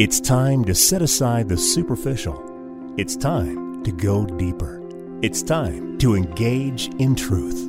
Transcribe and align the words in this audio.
It's 0.00 0.18
time 0.18 0.64
to 0.64 0.74
set 0.74 1.02
aside 1.02 1.46
the 1.46 1.58
superficial. 1.58 2.94
It's 2.96 3.16
time 3.16 3.82
to 3.84 3.92
go 3.92 4.24
deeper. 4.24 4.80
It's 5.20 5.42
time 5.42 5.98
to 5.98 6.14
engage 6.14 6.88
in 6.98 7.14
truth. 7.14 7.68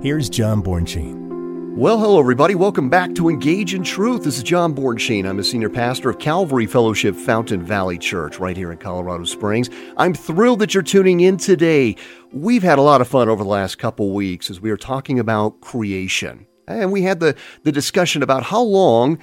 Here's 0.00 0.30
John 0.30 0.62
Bornschein. 0.62 1.74
Well, 1.74 1.98
hello, 1.98 2.20
everybody. 2.20 2.54
Welcome 2.54 2.88
back 2.88 3.16
to 3.16 3.28
Engage 3.28 3.74
in 3.74 3.82
Truth. 3.82 4.22
This 4.22 4.36
is 4.36 4.44
John 4.44 4.72
Bornschein. 4.72 5.28
I'm 5.28 5.40
a 5.40 5.42
senior 5.42 5.68
pastor 5.68 6.10
of 6.10 6.20
Calvary 6.20 6.66
Fellowship 6.66 7.16
Fountain 7.16 7.64
Valley 7.64 7.98
Church 7.98 8.38
right 8.38 8.56
here 8.56 8.70
in 8.70 8.78
Colorado 8.78 9.24
Springs. 9.24 9.68
I'm 9.96 10.14
thrilled 10.14 10.60
that 10.60 10.74
you're 10.74 10.82
tuning 10.84 11.22
in 11.22 11.38
today. 11.38 11.96
We've 12.30 12.62
had 12.62 12.78
a 12.78 12.82
lot 12.82 13.00
of 13.00 13.08
fun 13.08 13.28
over 13.28 13.42
the 13.42 13.50
last 13.50 13.78
couple 13.78 14.14
weeks 14.14 14.48
as 14.48 14.60
we 14.60 14.70
are 14.70 14.76
talking 14.76 15.18
about 15.18 15.60
creation. 15.60 16.46
And 16.68 16.92
we 16.92 17.02
had 17.02 17.20
the, 17.20 17.34
the 17.64 17.72
discussion 17.72 18.22
about 18.22 18.44
how 18.44 18.62
long 18.62 19.18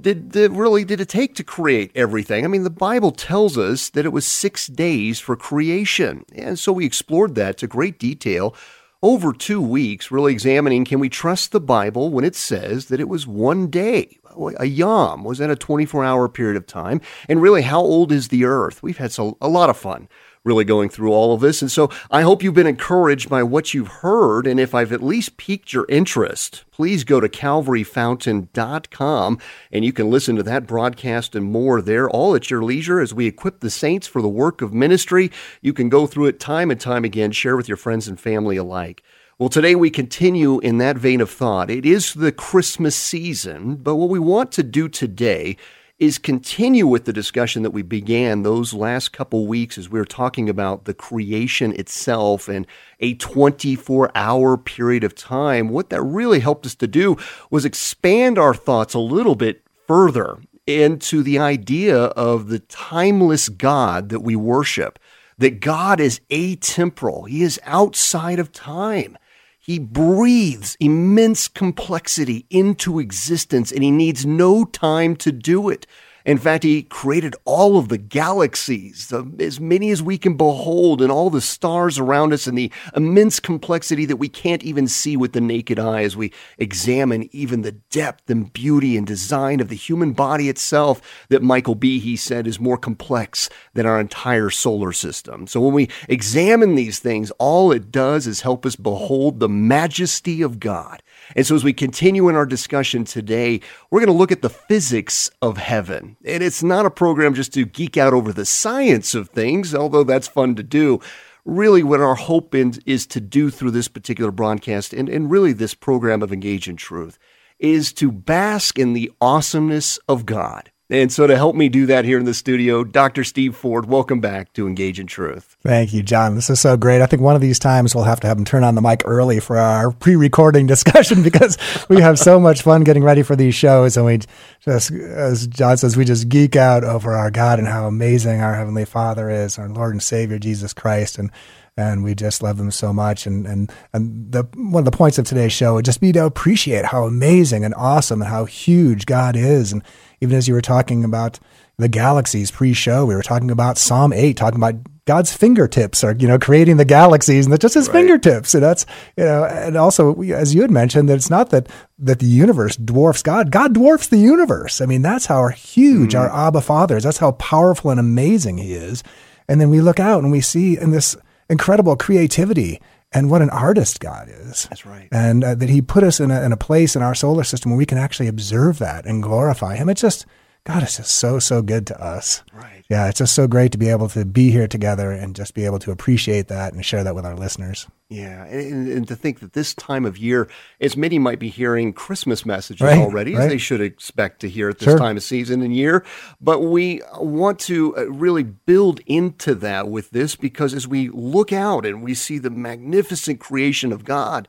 did, 0.00 0.30
did 0.32 0.52
really 0.52 0.84
did 0.84 1.00
it 1.00 1.08
take 1.08 1.34
to 1.36 1.44
create 1.44 1.92
everything? 1.94 2.44
I 2.44 2.48
mean, 2.48 2.64
the 2.64 2.70
Bible 2.70 3.12
tells 3.12 3.56
us 3.56 3.88
that 3.90 4.04
it 4.04 4.12
was 4.12 4.26
six 4.26 4.66
days 4.66 5.20
for 5.20 5.36
creation. 5.36 6.24
And 6.34 6.58
so 6.58 6.72
we 6.72 6.84
explored 6.84 7.34
that 7.36 7.56
to 7.58 7.66
great 7.66 7.98
detail 7.98 8.54
over 9.02 9.32
two 9.32 9.60
weeks, 9.60 10.12
really 10.12 10.32
examining 10.32 10.84
can 10.84 11.00
we 11.00 11.08
trust 11.08 11.50
the 11.50 11.60
Bible 11.60 12.10
when 12.10 12.24
it 12.24 12.36
says 12.36 12.86
that 12.86 13.00
it 13.00 13.08
was 13.08 13.26
one 13.26 13.68
day? 13.68 14.18
A 14.58 14.66
yom 14.66 15.24
was 15.24 15.38
that 15.38 15.50
a 15.50 15.56
24 15.56 16.04
hour 16.04 16.28
period 16.28 16.56
of 16.56 16.66
time? 16.66 17.00
And 17.28 17.42
really, 17.42 17.62
how 17.62 17.80
old 17.80 18.12
is 18.12 18.28
the 18.28 18.44
earth? 18.44 18.82
We've 18.82 18.98
had 18.98 19.12
so, 19.12 19.36
a 19.40 19.48
lot 19.48 19.70
of 19.70 19.76
fun 19.76 20.08
really 20.44 20.64
going 20.64 20.88
through 20.88 21.12
all 21.12 21.34
of 21.34 21.40
this. 21.40 21.62
And 21.62 21.70
so 21.70 21.88
I 22.10 22.22
hope 22.22 22.42
you've 22.42 22.54
been 22.54 22.66
encouraged 22.66 23.28
by 23.28 23.44
what 23.44 23.74
you've 23.74 23.88
heard. 23.88 24.46
And 24.46 24.58
if 24.58 24.74
I've 24.74 24.92
at 24.92 25.02
least 25.02 25.36
piqued 25.36 25.72
your 25.72 25.86
interest, 25.88 26.64
please 26.72 27.04
go 27.04 27.20
to 27.20 27.28
calvaryfountain.com 27.28 29.38
and 29.70 29.84
you 29.84 29.92
can 29.92 30.10
listen 30.10 30.34
to 30.36 30.42
that 30.42 30.66
broadcast 30.66 31.36
and 31.36 31.44
more 31.44 31.80
there, 31.80 32.10
all 32.10 32.34
at 32.34 32.50
your 32.50 32.64
leisure 32.64 33.00
as 33.00 33.14
we 33.14 33.26
equip 33.26 33.60
the 33.60 33.70
saints 33.70 34.08
for 34.08 34.20
the 34.20 34.28
work 34.28 34.62
of 34.62 34.74
ministry. 34.74 35.30
You 35.60 35.72
can 35.72 35.88
go 35.88 36.08
through 36.08 36.26
it 36.26 36.40
time 36.40 36.72
and 36.72 36.80
time 36.80 37.04
again, 37.04 37.30
share 37.30 37.56
with 37.56 37.68
your 37.68 37.76
friends 37.76 38.08
and 38.08 38.18
family 38.18 38.56
alike. 38.56 39.04
Well, 39.38 39.48
today 39.48 39.74
we 39.74 39.90
continue 39.90 40.60
in 40.60 40.78
that 40.78 40.98
vein 40.98 41.20
of 41.20 41.30
thought. 41.30 41.70
It 41.70 41.86
is 41.86 42.14
the 42.14 42.32
Christmas 42.32 42.94
season, 42.94 43.76
but 43.76 43.96
what 43.96 44.08
we 44.08 44.18
want 44.18 44.52
to 44.52 44.62
do 44.62 44.88
today 44.88 45.56
is 46.02 46.18
continue 46.18 46.84
with 46.84 47.04
the 47.04 47.12
discussion 47.12 47.62
that 47.62 47.70
we 47.70 47.80
began 47.80 48.42
those 48.42 48.74
last 48.74 49.12
couple 49.12 49.46
weeks 49.46 49.78
as 49.78 49.88
we 49.88 50.00
were 50.00 50.04
talking 50.04 50.48
about 50.48 50.84
the 50.84 50.92
creation 50.92 51.72
itself 51.78 52.48
and 52.48 52.66
a 52.98 53.14
24 53.14 54.10
hour 54.16 54.56
period 54.58 55.04
of 55.04 55.14
time. 55.14 55.68
What 55.68 55.90
that 55.90 56.02
really 56.02 56.40
helped 56.40 56.66
us 56.66 56.74
to 56.74 56.88
do 56.88 57.16
was 57.52 57.64
expand 57.64 58.36
our 58.36 58.52
thoughts 58.52 58.94
a 58.94 58.98
little 58.98 59.36
bit 59.36 59.62
further 59.86 60.40
into 60.66 61.22
the 61.22 61.38
idea 61.38 61.96
of 61.96 62.48
the 62.48 62.58
timeless 62.58 63.48
God 63.48 64.08
that 64.08 64.24
we 64.24 64.34
worship, 64.34 64.98
that 65.38 65.60
God 65.60 66.00
is 66.00 66.20
atemporal, 66.30 67.28
He 67.28 67.44
is 67.44 67.60
outside 67.62 68.40
of 68.40 68.50
time. 68.50 69.16
He 69.62 69.78
breathes 69.78 70.76
immense 70.80 71.46
complexity 71.46 72.46
into 72.50 72.98
existence 72.98 73.70
and 73.70 73.84
he 73.84 73.92
needs 73.92 74.26
no 74.26 74.64
time 74.64 75.14
to 75.16 75.30
do 75.30 75.68
it. 75.68 75.86
In 76.24 76.38
fact, 76.38 76.64
he 76.64 76.82
created 76.82 77.34
all 77.44 77.78
of 77.78 77.88
the 77.88 77.98
galaxies, 77.98 79.12
as 79.40 79.60
many 79.60 79.90
as 79.90 80.02
we 80.02 80.18
can 80.18 80.36
behold, 80.36 81.02
and 81.02 81.10
all 81.10 81.30
the 81.30 81.40
stars 81.40 81.98
around 81.98 82.32
us, 82.32 82.46
and 82.46 82.56
the 82.56 82.70
immense 82.94 83.40
complexity 83.40 84.04
that 84.06 84.16
we 84.16 84.28
can't 84.28 84.62
even 84.62 84.86
see 84.86 85.16
with 85.16 85.32
the 85.32 85.40
naked 85.40 85.78
eye 85.78 86.02
as 86.02 86.16
we 86.16 86.32
examine 86.58 87.28
even 87.32 87.62
the 87.62 87.72
depth 87.72 88.30
and 88.30 88.52
beauty 88.52 88.96
and 88.96 89.06
design 89.06 89.60
of 89.60 89.68
the 89.68 89.76
human 89.76 90.12
body 90.12 90.48
itself, 90.48 91.00
that 91.28 91.42
Michael 91.42 91.76
Behe 91.76 92.18
said 92.18 92.46
is 92.46 92.60
more 92.60 92.78
complex 92.78 93.50
than 93.74 93.86
our 93.86 94.00
entire 94.00 94.50
solar 94.50 94.92
system. 94.92 95.46
So 95.46 95.60
when 95.60 95.74
we 95.74 95.88
examine 96.08 96.74
these 96.74 96.98
things, 96.98 97.30
all 97.32 97.72
it 97.72 97.90
does 97.90 98.26
is 98.26 98.42
help 98.42 98.64
us 98.64 98.76
behold 98.76 99.40
the 99.40 99.48
majesty 99.48 100.42
of 100.42 100.60
God. 100.60 101.02
And 101.36 101.46
so 101.46 101.54
as 101.54 101.64
we 101.64 101.72
continue 101.72 102.28
in 102.28 102.34
our 102.34 102.46
discussion 102.46 103.04
today, 103.04 103.60
we're 103.90 104.00
going 104.00 104.06
to 104.08 104.12
look 104.12 104.32
at 104.32 104.42
the 104.42 104.50
physics 104.50 105.30
of 105.40 105.58
heaven. 105.58 106.16
And 106.24 106.42
it's 106.42 106.62
not 106.62 106.86
a 106.86 106.90
program 106.90 107.34
just 107.34 107.52
to 107.54 107.64
geek 107.64 107.96
out 107.96 108.12
over 108.12 108.32
the 108.32 108.44
science 108.44 109.14
of 109.14 109.30
things, 109.30 109.74
although 109.74 110.04
that's 110.04 110.28
fun 110.28 110.54
to 110.56 110.62
do. 110.62 111.00
Really, 111.44 111.82
what 111.82 112.00
our 112.00 112.14
hope 112.14 112.54
in, 112.54 112.74
is 112.86 113.06
to 113.08 113.20
do 113.20 113.50
through 113.50 113.72
this 113.72 113.88
particular 113.88 114.30
broadcast 114.30 114.92
and, 114.92 115.08
and 115.08 115.30
really 115.30 115.52
this 115.52 115.74
program 115.74 116.22
of 116.22 116.32
Engage 116.32 116.68
in 116.68 116.76
Truth 116.76 117.18
is 117.58 117.92
to 117.92 118.10
bask 118.10 118.78
in 118.78 118.92
the 118.92 119.10
awesomeness 119.20 119.98
of 120.08 120.26
God 120.26 120.71
and 120.92 121.10
so 121.10 121.26
to 121.26 121.34
help 121.34 121.56
me 121.56 121.70
do 121.70 121.86
that 121.86 122.04
here 122.04 122.18
in 122.18 122.26
the 122.26 122.34
studio, 122.34 122.84
Dr. 122.84 123.24
Steve 123.24 123.56
Ford, 123.56 123.86
welcome 123.86 124.20
back 124.20 124.52
to 124.52 124.66
Engage 124.66 125.00
in 125.00 125.06
Truth. 125.06 125.56
Thank 125.62 125.94
you, 125.94 126.02
John. 126.02 126.34
This 126.34 126.50
is 126.50 126.60
so 126.60 126.76
great. 126.76 127.00
I 127.00 127.06
think 127.06 127.22
one 127.22 127.34
of 127.34 127.40
these 127.40 127.58
times 127.58 127.94
we'll 127.94 128.04
have 128.04 128.20
to 128.20 128.26
have 128.26 128.36
him 128.36 128.44
turn 128.44 128.62
on 128.62 128.74
the 128.74 128.82
mic 128.82 129.00
early 129.06 129.40
for 129.40 129.56
our 129.56 129.90
pre-recording 129.90 130.66
discussion 130.72 131.22
because 131.22 131.56
we 131.88 132.02
have 132.02 132.18
so 132.18 132.38
much 132.38 132.60
fun 132.60 132.84
getting 132.84 133.02
ready 133.02 133.22
for 133.22 133.34
these 133.34 133.54
shows. 133.54 133.96
And 133.96 134.04
we 134.04 134.20
just, 134.60 134.90
as 134.92 135.46
John 135.46 135.78
says, 135.78 135.96
we 135.96 136.04
just 136.04 136.28
geek 136.28 136.56
out 136.56 136.84
over 136.84 137.12
our 137.12 137.30
God 137.30 137.58
and 137.58 137.66
how 137.66 137.86
amazing 137.86 138.42
our 138.42 138.54
Heavenly 138.54 138.84
Father 138.84 139.30
is, 139.30 139.58
our 139.58 139.70
Lord 139.70 139.94
and 139.94 140.02
Savior, 140.02 140.38
Jesus 140.38 140.74
Christ. 140.74 141.18
And 141.18 141.30
and 141.76 142.04
we 142.04 142.14
just 142.14 142.42
love 142.42 142.58
them 142.58 142.70
so 142.70 142.92
much. 142.92 143.26
And 143.26 143.46
and 143.46 143.72
and 143.92 144.30
the 144.30 144.44
one 144.54 144.82
of 144.82 144.84
the 144.84 144.96
points 144.96 145.18
of 145.18 145.24
today's 145.24 145.52
show 145.52 145.74
would 145.74 145.84
just 145.84 146.00
be 146.00 146.12
to 146.12 146.24
appreciate 146.24 146.84
how 146.84 147.04
amazing 147.04 147.64
and 147.64 147.74
awesome 147.74 148.20
and 148.20 148.30
how 148.30 148.44
huge 148.44 149.06
God 149.06 149.36
is, 149.36 149.72
and 149.72 149.82
even 150.22 150.36
as 150.36 150.46
you 150.46 150.54
were 150.54 150.62
talking 150.62 151.02
about 151.02 151.40
the 151.78 151.88
galaxies 151.88 152.52
pre-show, 152.52 153.04
we 153.04 153.14
were 153.16 153.22
talking 153.22 153.50
about 153.50 153.76
Psalm 153.76 154.12
8, 154.12 154.36
talking 154.36 154.58
about 154.58 154.76
God's 155.04 155.32
fingertips 155.34 156.04
are, 156.04 156.14
you 156.14 156.28
know, 156.28 156.38
creating 156.38 156.76
the 156.76 156.84
galaxies 156.84 157.44
and 157.44 157.60
just 157.60 157.74
his 157.74 157.88
right. 157.88 157.94
fingertips. 157.94 158.54
And 158.54 158.62
that's, 158.62 158.86
you 159.16 159.24
know, 159.24 159.44
and 159.44 159.76
also, 159.76 160.22
as 160.22 160.54
you 160.54 160.62
had 160.62 160.70
mentioned, 160.70 161.08
that 161.08 161.16
it's 161.16 161.28
not 161.28 161.50
that, 161.50 161.68
that 161.98 162.20
the 162.20 162.26
universe 162.26 162.76
dwarfs 162.76 163.20
God. 163.20 163.50
God 163.50 163.72
dwarfs 163.72 164.06
the 164.06 164.16
universe. 164.16 164.80
I 164.80 164.86
mean, 164.86 165.02
that's 165.02 165.26
how 165.26 165.48
huge 165.48 166.12
mm-hmm. 166.12 166.20
our 166.20 166.46
Abba 166.46 166.60
Father 166.60 166.96
is. 166.96 167.02
That's 167.02 167.18
how 167.18 167.32
powerful 167.32 167.90
and 167.90 167.98
amazing 167.98 168.58
he 168.58 168.74
is. 168.74 169.02
And 169.48 169.60
then 169.60 169.70
we 169.70 169.80
look 169.80 169.98
out 169.98 170.22
and 170.22 170.30
we 170.30 170.40
see 170.40 170.78
in 170.78 170.92
this 170.92 171.16
incredible 171.50 171.96
creativity 171.96 172.80
and 173.14 173.30
what 173.30 173.42
an 173.42 173.50
artist 173.50 174.00
God 174.00 174.28
is. 174.28 174.66
That's 174.70 174.86
right. 174.86 175.08
And 175.10 175.44
uh, 175.44 175.54
that 175.54 175.68
He 175.68 175.82
put 175.82 176.04
us 176.04 176.20
in 176.20 176.30
a, 176.30 176.42
in 176.42 176.52
a 176.52 176.56
place 176.56 176.96
in 176.96 177.02
our 177.02 177.14
solar 177.14 177.44
system 177.44 177.70
where 177.70 177.78
we 177.78 177.86
can 177.86 177.98
actually 177.98 178.28
observe 178.28 178.78
that 178.78 179.06
and 179.06 179.22
glorify 179.22 179.76
Him. 179.76 179.88
It's 179.88 180.00
just, 180.00 180.26
God 180.64 180.84
is 180.84 180.96
just 180.96 181.16
so, 181.16 181.40
so 181.40 181.60
good 181.60 181.88
to 181.88 182.00
us. 182.00 182.44
Right. 182.52 182.84
Yeah, 182.88 183.08
it's 183.08 183.18
just 183.18 183.34
so 183.34 183.48
great 183.48 183.72
to 183.72 183.78
be 183.78 183.88
able 183.88 184.08
to 184.10 184.24
be 184.24 184.52
here 184.52 184.68
together 184.68 185.10
and 185.10 185.34
just 185.34 185.54
be 185.54 185.64
able 185.64 185.80
to 185.80 185.90
appreciate 185.90 186.46
that 186.48 186.72
and 186.72 186.84
share 186.84 187.02
that 187.02 187.16
with 187.16 187.26
our 187.26 187.34
listeners. 187.34 187.88
Yeah, 188.08 188.44
and, 188.44 188.86
and 188.86 189.08
to 189.08 189.16
think 189.16 189.40
that 189.40 189.54
this 189.54 189.74
time 189.74 190.04
of 190.04 190.18
year, 190.18 190.48
as 190.80 190.96
many 190.96 191.18
might 191.18 191.40
be 191.40 191.48
hearing 191.48 191.92
Christmas 191.92 192.46
messages 192.46 192.82
right, 192.82 192.98
already, 192.98 193.34
right. 193.34 193.44
as 193.44 193.48
they 193.48 193.58
should 193.58 193.80
expect 193.80 194.40
to 194.40 194.48
hear 194.48 194.68
at 194.68 194.78
this 194.78 194.90
sure. 194.90 194.98
time 194.98 195.16
of 195.16 195.24
season 195.24 195.62
and 195.62 195.74
year, 195.74 196.04
but 196.40 196.60
we 196.60 197.00
want 197.18 197.58
to 197.60 197.96
uh, 197.96 198.04
really 198.10 198.44
build 198.44 199.00
into 199.06 199.56
that 199.56 199.88
with 199.88 200.10
this 200.10 200.36
because 200.36 200.74
as 200.74 200.86
we 200.86 201.08
look 201.08 201.52
out 201.52 201.84
and 201.84 202.04
we 202.04 202.14
see 202.14 202.38
the 202.38 202.50
magnificent 202.50 203.40
creation 203.40 203.90
of 203.90 204.04
God, 204.04 204.46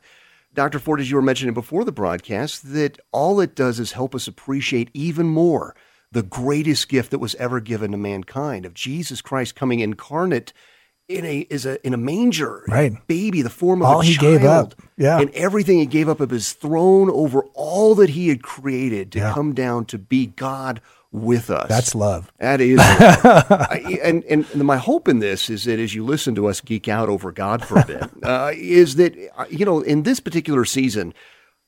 Dr. 0.52 0.78
Ford, 0.78 1.00
as 1.00 1.10
you 1.10 1.16
were 1.16 1.22
mentioning 1.22 1.54
before 1.54 1.84
the 1.84 1.90
broadcast, 1.90 2.72
that 2.72 3.00
all 3.10 3.40
it 3.40 3.56
does 3.56 3.80
is 3.80 3.92
help 3.92 4.14
us 4.14 4.28
appreciate 4.28 4.90
even 4.94 5.26
more 5.26 5.74
the 6.14 6.22
greatest 6.22 6.88
gift 6.88 7.10
that 7.10 7.18
was 7.18 7.34
ever 7.34 7.60
given 7.60 7.90
to 7.90 7.98
mankind 7.98 8.64
of 8.64 8.72
Jesus 8.72 9.20
Christ 9.20 9.54
coming 9.54 9.80
incarnate 9.80 10.52
in 11.08 11.24
a 11.26 11.40
is 11.50 11.66
a 11.66 11.84
in 11.86 11.92
a 11.92 11.98
manger, 11.98 12.64
right? 12.68 12.92
A 12.92 13.02
baby, 13.06 13.42
the 13.42 13.50
form 13.50 13.82
of 13.82 13.88
all 13.88 14.00
a 14.00 14.04
he 14.04 14.14
child, 14.14 14.40
gave 14.40 14.44
up, 14.44 14.74
yeah, 14.96 15.20
and 15.20 15.30
everything 15.30 15.78
he 15.78 15.86
gave 15.86 16.08
up 16.08 16.20
of 16.20 16.30
his 16.30 16.52
throne 16.52 17.10
over 17.10 17.42
all 17.52 17.94
that 17.96 18.10
he 18.10 18.28
had 18.28 18.42
created 18.42 19.12
to 19.12 19.18
yeah. 19.18 19.34
come 19.34 19.52
down 19.52 19.84
to 19.86 19.98
be 19.98 20.26
God 20.26 20.80
with 21.10 21.50
us. 21.50 21.68
That's 21.68 21.94
love. 21.94 22.32
That 22.38 22.60
is, 22.60 22.78
I, 22.82 23.98
and, 24.02 24.24
and 24.24 24.64
my 24.64 24.76
hope 24.78 25.06
in 25.08 25.18
this 25.18 25.50
is 25.50 25.64
that 25.64 25.78
as 25.78 25.94
you 25.94 26.04
listen 26.04 26.34
to 26.36 26.46
us 26.46 26.60
geek 26.60 26.88
out 26.88 27.08
over 27.08 27.32
God 27.32 27.64
for 27.64 27.78
a 27.78 27.86
bit, 27.86 28.10
uh, 28.22 28.52
is 28.54 28.96
that 28.96 29.14
uh, 29.36 29.44
you 29.50 29.64
know 29.64 29.80
in 29.80 30.04
this 30.04 30.20
particular 30.20 30.64
season. 30.64 31.12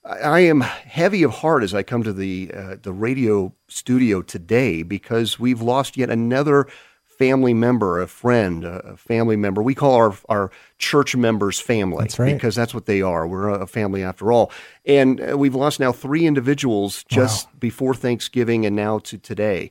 I 0.06 0.40
am 0.40 0.60
heavy 0.60 1.22
of 1.22 1.32
heart 1.32 1.62
as 1.62 1.74
I 1.74 1.82
come 1.82 2.02
to 2.04 2.12
the 2.12 2.50
uh, 2.54 2.76
the 2.80 2.92
radio 2.92 3.52
studio 3.68 4.22
today 4.22 4.82
because 4.82 5.38
we've 5.38 5.60
lost 5.60 5.96
yet 5.96 6.10
another 6.10 6.68
family 7.06 7.54
member, 7.54 8.00
a 8.00 8.06
friend, 8.06 8.64
a 8.64 8.96
family 8.96 9.36
member. 9.36 9.62
We 9.62 9.74
call 9.74 9.94
our 9.94 10.14
our 10.28 10.50
church 10.78 11.16
members 11.16 11.58
family 11.58 12.04
that's 12.04 12.18
right. 12.18 12.34
because 12.34 12.54
that's 12.54 12.74
what 12.74 12.86
they 12.86 13.02
are. 13.02 13.26
We're 13.26 13.48
a 13.48 13.66
family 13.66 14.04
after 14.04 14.30
all. 14.30 14.52
And 14.84 15.20
uh, 15.20 15.36
we've 15.36 15.54
lost 15.54 15.80
now 15.80 15.92
three 15.92 16.26
individuals 16.26 17.04
just 17.04 17.46
wow. 17.46 17.52
before 17.58 17.94
Thanksgiving 17.94 18.64
and 18.64 18.76
now 18.76 19.00
to 19.00 19.18
today. 19.18 19.70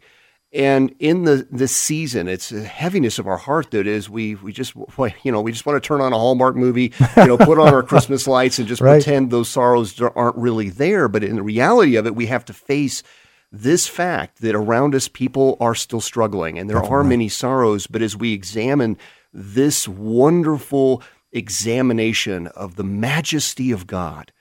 And 0.56 0.96
in 1.00 1.26
the 1.26 1.46
this 1.52 1.76
season, 1.76 2.30
it's 2.30 2.54
a 2.54 2.64
heaviness 2.64 3.20
of 3.20 3.28
our 3.28 3.36
heart 3.36 3.72
that 3.72 3.86
is 3.86 4.10
we 4.10 4.36
we 4.36 4.54
just 4.54 4.74
you 4.74 5.32
know 5.32 5.42
we 5.42 5.52
just 5.52 5.66
want 5.66 5.82
to 5.82 5.86
turn 5.86 6.00
on 6.00 6.14
a 6.14 6.18
Hallmark 6.18 6.56
movie, 6.56 6.94
you 7.18 7.26
know, 7.26 7.38
put 7.38 7.60
on 7.60 7.74
our 7.74 7.84
Christmas 7.84 8.26
lights 8.28 8.58
and 8.58 8.66
just 8.66 8.82
right. 8.82 8.94
pretend 8.94 9.32
those 9.32 9.50
sorrows 9.50 10.00
aren't 10.00 10.38
really 10.38 10.70
there. 10.70 11.10
But 11.10 11.26
in 11.26 11.36
the 11.36 11.44
reality 11.44 11.98
of 11.98 12.08
it, 12.08 12.16
we 12.16 12.28
have 12.28 12.46
to 12.46 12.54
face 12.54 13.04
this 13.52 13.86
fact 13.86 14.42
that 14.42 14.56
around 14.56 14.96
us 14.96 15.10
people 15.10 15.58
are 15.60 15.76
still 15.76 16.00
struggling 16.00 16.58
and 16.58 16.70
there 16.70 16.84
are 16.84 17.04
many 17.04 17.28
sorrows. 17.28 17.86
But 17.86 18.02
as 18.02 18.16
we 18.16 18.32
examine 18.32 18.98
this 19.34 19.90
wonderful 19.90 21.04
examination 21.34 22.48
of 22.48 22.78
the 22.78 22.84
majesty 22.86 23.72
of 23.72 23.88
God 23.88 24.32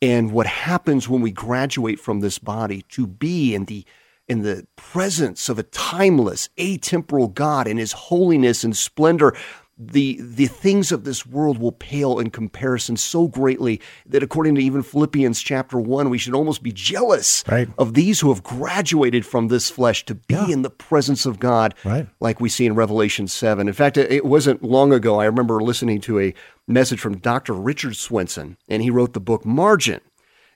and 0.00 0.32
what 0.32 0.46
happens 0.46 1.10
when 1.10 1.20
we 1.20 1.30
graduate 1.30 2.00
from 2.00 2.20
this 2.20 2.38
body 2.38 2.86
to 2.88 3.06
be 3.06 3.54
in 3.54 3.66
the 3.66 3.84
in 4.28 4.42
the 4.42 4.66
presence 4.76 5.48
of 5.48 5.58
a 5.58 5.62
timeless, 5.62 6.48
atemporal 6.58 7.32
God 7.32 7.66
and 7.66 7.78
his 7.78 7.92
holiness 7.92 8.62
and 8.62 8.76
splendor, 8.76 9.34
the 9.78 10.18
the 10.20 10.46
things 10.46 10.90
of 10.90 11.04
this 11.04 11.24
world 11.24 11.58
will 11.58 11.72
pale 11.72 12.18
in 12.18 12.30
comparison 12.30 12.96
so 12.96 13.28
greatly 13.28 13.80
that 14.06 14.24
according 14.24 14.56
to 14.56 14.60
even 14.60 14.82
Philippians 14.82 15.40
chapter 15.40 15.78
1 15.78 16.10
we 16.10 16.18
should 16.18 16.34
almost 16.34 16.64
be 16.64 16.72
jealous 16.72 17.44
right. 17.46 17.68
of 17.78 17.94
these 17.94 18.18
who 18.18 18.28
have 18.30 18.42
graduated 18.42 19.24
from 19.24 19.48
this 19.48 19.70
flesh 19.70 20.04
to 20.06 20.16
be 20.16 20.34
yeah. 20.34 20.48
in 20.48 20.62
the 20.62 20.70
presence 20.70 21.26
of 21.26 21.38
God 21.38 21.74
right. 21.84 22.08
like 22.18 22.40
we 22.40 22.48
see 22.48 22.66
in 22.66 22.74
Revelation 22.74 23.28
7 23.28 23.68
in 23.68 23.74
fact 23.74 23.96
it 23.96 24.24
wasn't 24.24 24.64
long 24.64 24.92
ago 24.92 25.20
I 25.20 25.26
remember 25.26 25.60
listening 25.62 26.00
to 26.02 26.18
a 26.18 26.34
message 26.66 26.98
from 26.98 27.18
Dr. 27.18 27.52
Richard 27.52 27.94
Swenson 27.94 28.56
and 28.68 28.82
he 28.82 28.90
wrote 28.90 29.12
the 29.12 29.20
book 29.20 29.46
Margin 29.46 30.00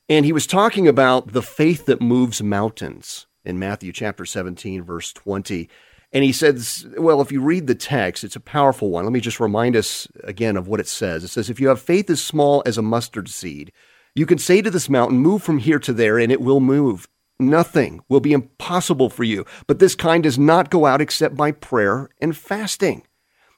and 0.09 0.25
he 0.25 0.33
was 0.33 0.49
talking 0.49 0.89
about 0.89 1.33
the 1.33 1.43
faith 1.43 1.87
that 1.87 2.01
moves 2.01 2.43
mountains 2.43 3.29
in 3.45 3.59
Matthew 3.59 3.93
chapter 3.93 4.25
17 4.25 4.83
verse 4.83 5.13
20 5.13 5.69
and 6.13 6.25
he 6.25 6.33
says, 6.33 6.87
well, 6.99 7.23
if 7.23 7.33
you 7.33 7.41
read 7.41 7.67
the 7.67 7.75
text, 7.75 8.23
it's 8.23 8.37
a 8.37 8.41
powerful 8.41 8.91
one. 8.91 9.05
Let 9.05 9.15
me 9.15 9.21
just 9.21 9.41
remind 9.41 9.77
us 9.77 10.07
again 10.25 10.59
of 10.59 10.69
what 10.69 10.81
it 10.81 10.87
says. 10.87 11.25
It 11.25 11.29
says, 11.29 11.49
if 11.49 11.59
you 11.59 11.69
have 11.69 11.81
faith 11.81 12.11
as 12.11 12.23
small 12.23 12.63
as 12.67 12.77
a 12.77 12.83
mustard 12.83 13.31
seed, 13.31 13.73
you 14.15 14.27
can 14.27 14.37
say 14.37 14.61
to 14.61 14.71
this 14.71 14.91
mountain, 14.91 15.19
move 15.19 15.43
from 15.43 15.57
here 15.57 15.79
to 15.79 15.93
there, 15.93 16.19
and 16.19 16.31
it 16.31 16.43
will 16.43 16.61
move. 16.61 17.09
Nothing 17.41 18.03
will 18.11 18.21
be 18.21 18.35
impossible 18.35 19.09
for 19.09 19.25
you. 19.25 19.47
But 19.67 19.79
this 19.79 19.95
kind 19.95 20.23
does 20.23 20.39
not 20.39 20.71
go 20.71 20.85
out 20.85 21.01
except 21.01 21.35
by 21.35 21.51
prayer 21.51 22.11
and 22.21 22.37
fasting. 22.37 23.05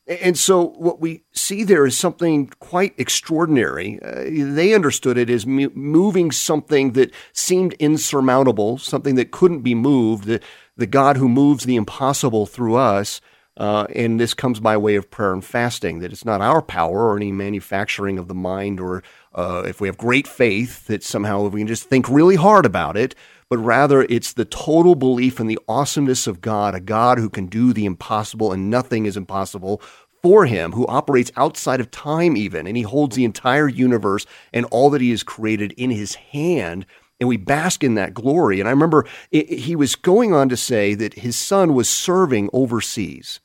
And 0.06 0.36
so, 0.36 0.66
what 0.76 1.00
we 1.00 1.22
see 1.32 1.64
there 1.64 1.86
is 1.86 1.96
something 1.96 2.48
quite 2.60 2.94
extraordinary. 2.98 3.98
Uh, 4.02 4.24
they 4.54 4.74
understood 4.74 5.16
it 5.16 5.30
as 5.30 5.46
moving 5.46 6.30
something 6.30 6.92
that 6.92 7.10
seemed 7.32 7.72
insurmountable, 7.74 8.76
something 8.76 9.14
that 9.14 9.30
couldn't 9.30 9.62
be 9.62 9.74
moved, 9.74 10.24
the, 10.24 10.40
the 10.76 10.86
God 10.86 11.16
who 11.16 11.28
moves 11.28 11.64
the 11.64 11.76
impossible 11.76 12.44
through 12.44 12.74
us. 12.74 13.22
Uh, 13.56 13.86
and 13.94 14.18
this 14.18 14.34
comes 14.34 14.58
by 14.60 14.76
way 14.76 14.96
of 14.96 15.10
prayer 15.10 15.32
and 15.32 15.44
fasting, 15.44 16.00
that 16.00 16.12
it's 16.12 16.24
not 16.24 16.40
our 16.40 16.60
power 16.60 17.08
or 17.08 17.16
any 17.16 17.30
manufacturing 17.30 18.18
of 18.18 18.26
the 18.28 18.34
mind, 18.34 18.80
or 18.80 19.02
uh, 19.34 19.62
if 19.64 19.80
we 19.80 19.88
have 19.88 19.96
great 19.96 20.26
faith, 20.26 20.86
that 20.88 21.04
somehow 21.04 21.46
if 21.46 21.52
we 21.52 21.60
can 21.60 21.68
just 21.68 21.84
think 21.84 22.08
really 22.08 22.36
hard 22.36 22.66
about 22.66 22.96
it, 22.96 23.14
but 23.48 23.58
rather 23.58 24.02
it's 24.02 24.32
the 24.32 24.44
total 24.44 24.94
belief 24.94 25.40
in 25.40 25.46
the 25.46 25.58
awesomeness 25.68 26.26
of 26.26 26.40
God, 26.40 26.74
a 26.74 26.80
God 26.80 27.18
who 27.18 27.30
can 27.30 27.46
do 27.46 27.72
the 27.72 27.86
impossible 27.86 28.52
and 28.52 28.70
nothing 28.70 29.06
is 29.06 29.16
impossible 29.16 29.80
for 30.22 30.46
him, 30.46 30.72
who 30.72 30.86
operates 30.86 31.30
outside 31.36 31.80
of 31.80 31.90
time 31.90 32.36
even, 32.36 32.66
and 32.66 32.76
he 32.76 32.82
holds 32.82 33.14
the 33.14 33.26
entire 33.26 33.68
universe 33.68 34.24
and 34.52 34.64
all 34.66 34.88
that 34.90 35.02
he 35.02 35.10
has 35.10 35.22
created 35.22 35.72
in 35.72 35.90
his 35.90 36.14
hand. 36.14 36.86
And 37.20 37.28
we 37.28 37.36
bask 37.36 37.84
in 37.84 37.94
that 37.94 38.14
glory. 38.14 38.58
And 38.58 38.68
I 38.68 38.72
remember 38.72 39.06
it, 39.30 39.48
he 39.50 39.76
was 39.76 39.94
going 39.94 40.32
on 40.32 40.48
to 40.48 40.56
say 40.56 40.94
that 40.94 41.14
his 41.14 41.36
son 41.36 41.74
was 41.74 41.88
serving 41.88 42.48
overseas 42.52 43.40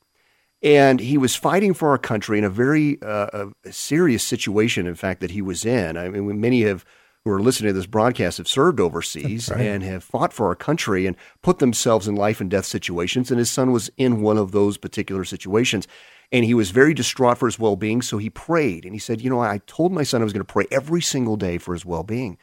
and 0.62 1.00
he 1.00 1.18
was 1.18 1.36
fighting 1.36 1.74
for 1.74 1.90
our 1.90 1.98
country 1.98 2.38
in 2.38 2.44
a 2.44 2.50
very 2.50 3.02
uh, 3.02 3.48
a 3.64 3.72
serious 3.72 4.24
situation, 4.24 4.88
in 4.88 4.96
fact, 4.96 5.22
that 5.22 5.32
he 5.32 5.42
was 5.42 5.66
in. 5.66 5.98
I 5.98 6.10
mean, 6.10 6.40
many 6.42 6.62
have 6.62 6.86
who 7.26 7.32
are 7.32 7.42
listening 7.42 7.70
to 7.70 7.74
this 7.74 7.86
broadcast 7.86 8.38
have 8.38 8.48
served 8.48 8.80
overseas 8.80 9.50
right. 9.50 9.62
and 9.62 9.84
have 9.84 10.04
fought 10.04 10.34
for 10.34 10.48
our 10.48 10.56
country 10.56 11.06
and 11.06 11.18
put 11.42 11.60
themselves 11.60 12.08
in 12.08 12.16
life 12.16 12.40
and 12.40 12.50
death 12.50 12.66
situations. 12.66 13.30
And 13.30 13.40
his 13.40 13.50
son 13.50 13.72
was 13.72 13.92
in 13.98 14.22
one 14.22 14.38
of 14.38 14.52
those 14.52 14.78
particular 14.78 15.26
situations. 15.26 15.88
And 16.32 16.46
he 16.46 16.54
was 16.54 16.72
very 16.72 16.94
distraught 16.94 17.38
for 17.38 17.48
his 17.48 17.60
well 17.60 17.76
being. 17.76 18.02
So 18.02 18.18
he 18.18 18.30
prayed. 18.30 18.86
And 18.86 18.94
he 18.94 19.00
said, 19.00 19.22
You 19.22 19.30
know, 19.30 19.42
I 19.42 19.60
told 19.68 19.92
my 19.92 20.04
son 20.04 20.22
I 20.22 20.24
was 20.24 20.34
going 20.34 20.46
to 20.46 20.54
pray 20.54 20.66
every 20.72 21.02
single 21.02 21.36
day 21.36 21.58
for 21.58 21.74
his 21.74 21.86
well 21.86 22.04
being. 22.04 22.38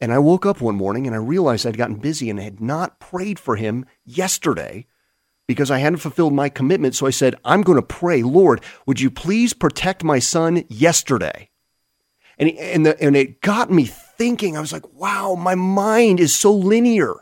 And 0.00 0.12
I 0.12 0.18
woke 0.18 0.46
up 0.46 0.60
one 0.60 0.76
morning 0.76 1.06
and 1.06 1.16
I 1.16 1.18
realized 1.18 1.66
I'd 1.66 1.76
gotten 1.76 1.96
busy 1.96 2.30
and 2.30 2.38
had 2.38 2.60
not 2.60 3.00
prayed 3.00 3.38
for 3.38 3.56
him 3.56 3.84
yesterday 4.04 4.86
because 5.48 5.70
I 5.70 5.78
hadn't 5.78 5.98
fulfilled 5.98 6.34
my 6.34 6.48
commitment. 6.48 6.94
So 6.94 7.06
I 7.06 7.10
said, 7.10 7.34
I'm 7.44 7.62
going 7.62 7.76
to 7.76 7.82
pray, 7.82 8.22
Lord, 8.22 8.60
would 8.86 9.00
you 9.00 9.10
please 9.10 9.54
protect 9.54 10.04
my 10.04 10.18
son 10.18 10.64
yesterday? 10.68 11.48
And, 12.38 12.50
and, 12.50 12.86
the, 12.86 13.02
and 13.02 13.16
it 13.16 13.40
got 13.40 13.70
me 13.70 13.90
thinking. 14.18 14.56
I 14.56 14.60
was 14.60 14.72
like, 14.72 14.92
wow, 14.92 15.34
my 15.36 15.54
mind 15.54 16.20
is 16.20 16.34
so 16.34 16.52
linear. 16.52 17.14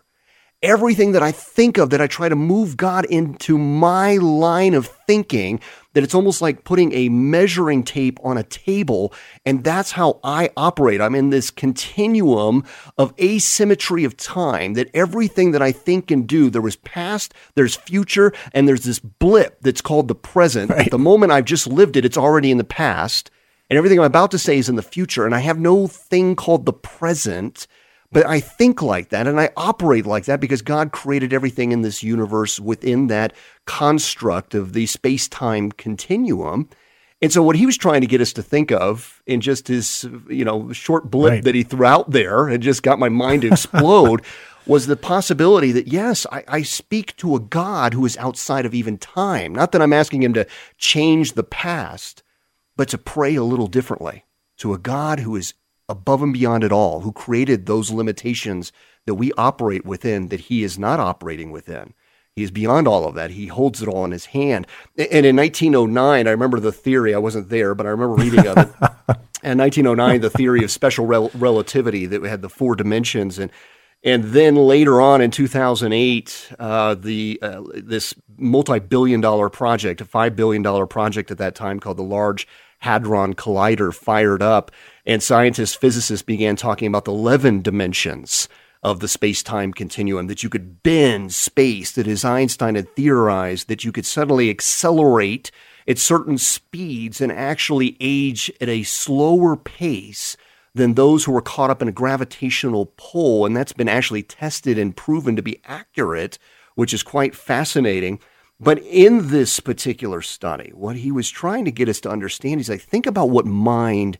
Everything 0.62 1.12
that 1.12 1.22
I 1.22 1.32
think 1.32 1.76
of, 1.76 1.90
that 1.90 2.00
I 2.00 2.06
try 2.06 2.30
to 2.30 2.34
move 2.34 2.78
God 2.78 3.04
into 3.04 3.58
my 3.58 4.16
line 4.16 4.72
of 4.72 4.86
thinking, 5.06 5.60
that 5.92 6.02
it's 6.02 6.14
almost 6.14 6.40
like 6.40 6.64
putting 6.64 6.92
a 6.94 7.10
measuring 7.10 7.84
tape 7.84 8.18
on 8.24 8.38
a 8.38 8.42
table. 8.42 9.12
And 9.44 9.62
that's 9.62 9.92
how 9.92 10.18
I 10.24 10.48
operate. 10.56 11.02
I'm 11.02 11.14
in 11.14 11.28
this 11.28 11.50
continuum 11.50 12.64
of 12.96 13.12
asymmetry 13.20 14.04
of 14.04 14.16
time 14.16 14.72
that 14.74 14.90
everything 14.94 15.52
that 15.52 15.62
I 15.62 15.72
think 15.72 16.10
and 16.10 16.26
do, 16.26 16.48
there 16.48 16.62
was 16.62 16.76
past, 16.76 17.34
there's 17.54 17.76
future, 17.76 18.32
and 18.52 18.66
there's 18.66 18.84
this 18.84 18.98
blip 18.98 19.60
that's 19.60 19.82
called 19.82 20.08
the 20.08 20.14
present. 20.14 20.70
Right. 20.70 20.86
At 20.86 20.90
the 20.90 20.98
moment 20.98 21.32
I've 21.32 21.44
just 21.44 21.66
lived 21.66 21.96
it, 21.96 22.06
it's 22.06 22.18
already 22.18 22.50
in 22.50 22.58
the 22.58 22.64
past 22.64 23.30
and 23.68 23.76
everything 23.76 23.98
I'm 23.98 24.04
about 24.04 24.30
to 24.32 24.38
say 24.38 24.58
is 24.58 24.68
in 24.68 24.76
the 24.76 24.82
future, 24.82 25.26
and 25.26 25.34
I 25.34 25.40
have 25.40 25.58
no 25.58 25.86
thing 25.86 26.36
called 26.36 26.66
the 26.66 26.72
present. 26.72 27.66
But 28.12 28.24
I 28.24 28.38
think 28.38 28.82
like 28.82 29.08
that 29.08 29.26
and 29.26 29.38
I 29.38 29.50
operate 29.56 30.06
like 30.06 30.26
that 30.26 30.40
because 30.40 30.62
God 30.62 30.92
created 30.92 31.32
everything 31.32 31.72
in 31.72 31.82
this 31.82 32.04
universe 32.04 32.60
within 32.60 33.08
that 33.08 33.32
construct 33.66 34.54
of 34.54 34.74
the 34.74 34.86
space 34.86 35.26
time 35.26 35.72
continuum. 35.72 36.68
And 37.22 37.32
so, 37.32 37.42
what 37.42 37.56
he 37.56 37.66
was 37.66 37.76
trying 37.76 38.02
to 38.02 38.06
get 38.06 38.20
us 38.20 38.32
to 38.34 38.42
think 38.42 38.70
of 38.70 39.22
in 39.26 39.40
just 39.40 39.68
his, 39.68 40.06
you 40.28 40.44
know, 40.44 40.72
short 40.72 41.10
blip 41.10 41.30
right. 41.30 41.44
that 41.44 41.54
he 41.54 41.62
threw 41.62 41.86
out 41.86 42.10
there 42.10 42.46
and 42.46 42.62
just 42.62 42.82
got 42.82 42.98
my 42.98 43.08
mind 43.08 43.42
to 43.42 43.48
explode 43.48 44.22
was 44.66 44.86
the 44.86 44.96
possibility 44.96 45.72
that, 45.72 45.88
yes, 45.88 46.26
I, 46.30 46.44
I, 46.48 46.62
speak 46.62 47.16
to 47.16 47.36
a 47.36 47.40
God 47.40 47.94
who 47.94 48.04
is 48.04 48.16
outside 48.16 48.66
of 48.66 48.74
even 48.74 48.98
time. 48.98 49.54
Not 49.54 49.72
that 49.72 49.80
I'm 49.80 49.92
asking 49.92 50.24
him 50.24 50.34
to 50.34 50.46
change 50.76 51.32
the 51.32 51.44
past, 51.44 52.22
but 52.76 52.88
to 52.88 52.98
pray 52.98 53.34
a 53.34 53.42
little 53.42 53.66
differently 53.66 54.24
to 54.58 54.74
a 54.74 54.78
God 54.78 55.20
who 55.20 55.36
is 55.36 55.54
above 55.88 56.22
and 56.22 56.32
beyond 56.32 56.64
it 56.64 56.72
all, 56.72 57.00
who 57.00 57.12
created 57.12 57.66
those 57.66 57.90
limitations 57.90 58.72
that 59.06 59.14
we 59.14 59.32
operate 59.32 59.84
within 59.84 60.28
that 60.28 60.40
he 60.40 60.62
is 60.64 60.78
not 60.78 61.00
operating 61.00 61.50
within. 61.50 61.94
He 62.34 62.42
is 62.42 62.50
beyond 62.50 62.86
all 62.86 63.06
of 63.06 63.14
that. 63.14 63.30
He 63.30 63.46
holds 63.46 63.80
it 63.80 63.88
all 63.88 64.04
in 64.04 64.10
his 64.10 64.26
hand. 64.26 64.66
And 64.98 65.24
in 65.24 65.36
1909, 65.36 66.26
I 66.26 66.30
remember 66.30 66.60
the 66.60 66.72
theory, 66.72 67.14
I 67.14 67.18
wasn't 67.18 67.48
there, 67.48 67.74
but 67.74 67.86
I 67.86 67.90
remember 67.90 68.14
reading 68.14 68.46
of 68.46 68.58
it. 68.58 68.68
in 69.42 69.56
1909, 69.56 70.20
the 70.20 70.28
theory 70.28 70.62
of 70.62 70.70
special 70.70 71.06
rel- 71.06 71.30
relativity 71.34 72.04
that 72.04 72.22
had 72.24 72.42
the 72.42 72.50
four 72.50 72.76
dimensions. 72.76 73.38
And 73.38 73.50
and 74.04 74.24
then 74.24 74.54
later 74.54 75.00
on 75.00 75.22
in 75.22 75.30
2008, 75.30 76.52
uh, 76.58 76.94
the 76.94 77.38
uh, 77.40 77.62
this 77.74 78.14
multi-billion 78.36 79.22
dollar 79.22 79.48
project, 79.48 80.02
a 80.02 80.04
five 80.04 80.36
billion 80.36 80.62
dollar 80.62 80.86
project 80.86 81.30
at 81.30 81.38
that 81.38 81.54
time 81.54 81.80
called 81.80 81.96
the 81.96 82.02
Large 82.02 82.46
Hadron 82.86 83.34
Collider 83.34 83.92
fired 83.92 84.42
up, 84.42 84.70
and 85.04 85.20
scientists, 85.20 85.74
physicists 85.74 86.22
began 86.22 86.54
talking 86.54 86.86
about 86.86 87.04
the 87.04 87.10
11 87.10 87.62
dimensions 87.62 88.48
of 88.80 89.00
the 89.00 89.08
space 89.08 89.42
time 89.42 89.72
continuum, 89.72 90.28
that 90.28 90.44
you 90.44 90.48
could 90.48 90.84
bend 90.84 91.34
space, 91.34 91.90
that 91.90 92.06
as 92.06 92.24
Einstein 92.24 92.76
had 92.76 92.94
theorized, 92.94 93.66
that 93.66 93.82
you 93.82 93.90
could 93.90 94.06
suddenly 94.06 94.50
accelerate 94.50 95.50
at 95.88 95.98
certain 95.98 96.38
speeds 96.38 97.20
and 97.20 97.32
actually 97.32 97.96
age 97.98 98.52
at 98.60 98.68
a 98.68 98.84
slower 98.84 99.56
pace 99.56 100.36
than 100.72 100.94
those 100.94 101.24
who 101.24 101.32
were 101.32 101.42
caught 101.42 101.70
up 101.70 101.82
in 101.82 101.88
a 101.88 101.92
gravitational 101.92 102.92
pull. 102.96 103.44
And 103.44 103.56
that's 103.56 103.72
been 103.72 103.88
actually 103.88 104.22
tested 104.22 104.78
and 104.78 104.96
proven 104.96 105.34
to 105.34 105.42
be 105.42 105.60
accurate, 105.64 106.38
which 106.76 106.94
is 106.94 107.02
quite 107.02 107.34
fascinating. 107.34 108.20
But 108.58 108.78
in 108.78 109.28
this 109.28 109.60
particular 109.60 110.22
study, 110.22 110.70
what 110.74 110.96
he 110.96 111.12
was 111.12 111.28
trying 111.28 111.64
to 111.66 111.70
get 111.70 111.88
us 111.88 112.00
to 112.00 112.10
understand 112.10 112.60
is 112.60 112.70
like, 112.70 112.80
think 112.80 113.06
about 113.06 113.30
what 113.30 113.46
mind 113.46 114.18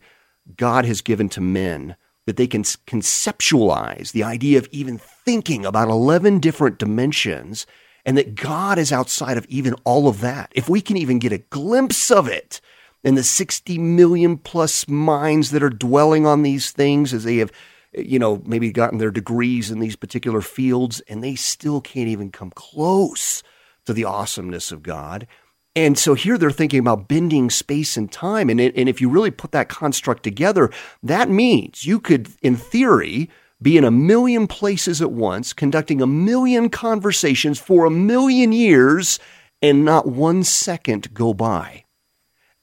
God 0.55 0.85
has 0.85 1.01
given 1.01 1.27
to 1.29 1.41
men 1.41 1.95
that 2.27 2.37
they 2.37 2.45
can 2.45 2.63
conceptualize 2.63 4.11
the 4.11 4.23
idea 4.23 4.59
of 4.59 4.67
even 4.71 4.97
thinking 4.97 5.65
about 5.65 5.87
11 5.87 6.39
different 6.39 6.77
dimensions 6.77 7.65
and 8.05 8.17
that 8.17 8.35
God 8.35 8.77
is 8.77 8.91
outside 8.91 9.37
of 9.37 9.45
even 9.47 9.73
all 9.85 10.07
of 10.07 10.21
that. 10.21 10.51
If 10.53 10.69
we 10.69 10.81
can 10.81 10.97
even 10.97 11.19
get 11.19 11.31
a 11.31 11.39
glimpse 11.39 12.11
of 12.11 12.27
it 12.27 12.61
in 13.03 13.15
the 13.15 13.23
60 13.23 13.77
million 13.77 14.37
plus 14.37 14.87
minds 14.87 15.51
that 15.51 15.63
are 15.63 15.69
dwelling 15.69 16.25
on 16.25 16.43
these 16.43 16.71
things 16.71 17.13
as 17.13 17.23
they 17.23 17.37
have 17.37 17.51
you 17.93 18.19
know 18.19 18.41
maybe 18.45 18.71
gotten 18.71 18.97
their 18.97 19.11
degrees 19.11 19.71
in 19.71 19.79
these 19.79 19.95
particular 19.95 20.41
fields 20.41 20.99
and 21.07 21.23
they 21.23 21.35
still 21.35 21.79
can't 21.81 22.09
even 22.09 22.29
come 22.29 22.51
close 22.51 23.41
to 23.87 23.93
the 23.93 24.05
awesomeness 24.05 24.71
of 24.71 24.83
God. 24.83 25.27
And 25.75 25.97
so 25.97 26.13
here 26.13 26.37
they're 26.37 26.51
thinking 26.51 26.79
about 26.79 27.07
bending 27.07 27.49
space 27.49 27.97
and 27.97 28.11
time. 28.11 28.49
And, 28.49 28.59
it, 28.59 28.75
and 28.75 28.87
if 28.89 29.01
you 29.01 29.09
really 29.09 29.31
put 29.31 29.51
that 29.51 29.69
construct 29.69 30.23
together, 30.23 30.71
that 31.03 31.29
means 31.29 31.85
you 31.85 31.99
could, 31.99 32.29
in 32.41 32.55
theory, 32.55 33.29
be 33.61 33.77
in 33.77 33.83
a 33.83 33.91
million 33.91 34.47
places 34.47 35.01
at 35.01 35.11
once, 35.11 35.53
conducting 35.53 36.01
a 36.01 36.07
million 36.07 36.69
conversations 36.69 37.59
for 37.59 37.85
a 37.85 37.91
million 37.91 38.51
years, 38.51 39.19
and 39.61 39.83
not 39.85 40.07
one 40.07 40.43
second 40.43 41.13
go 41.13 41.33
by. 41.33 41.83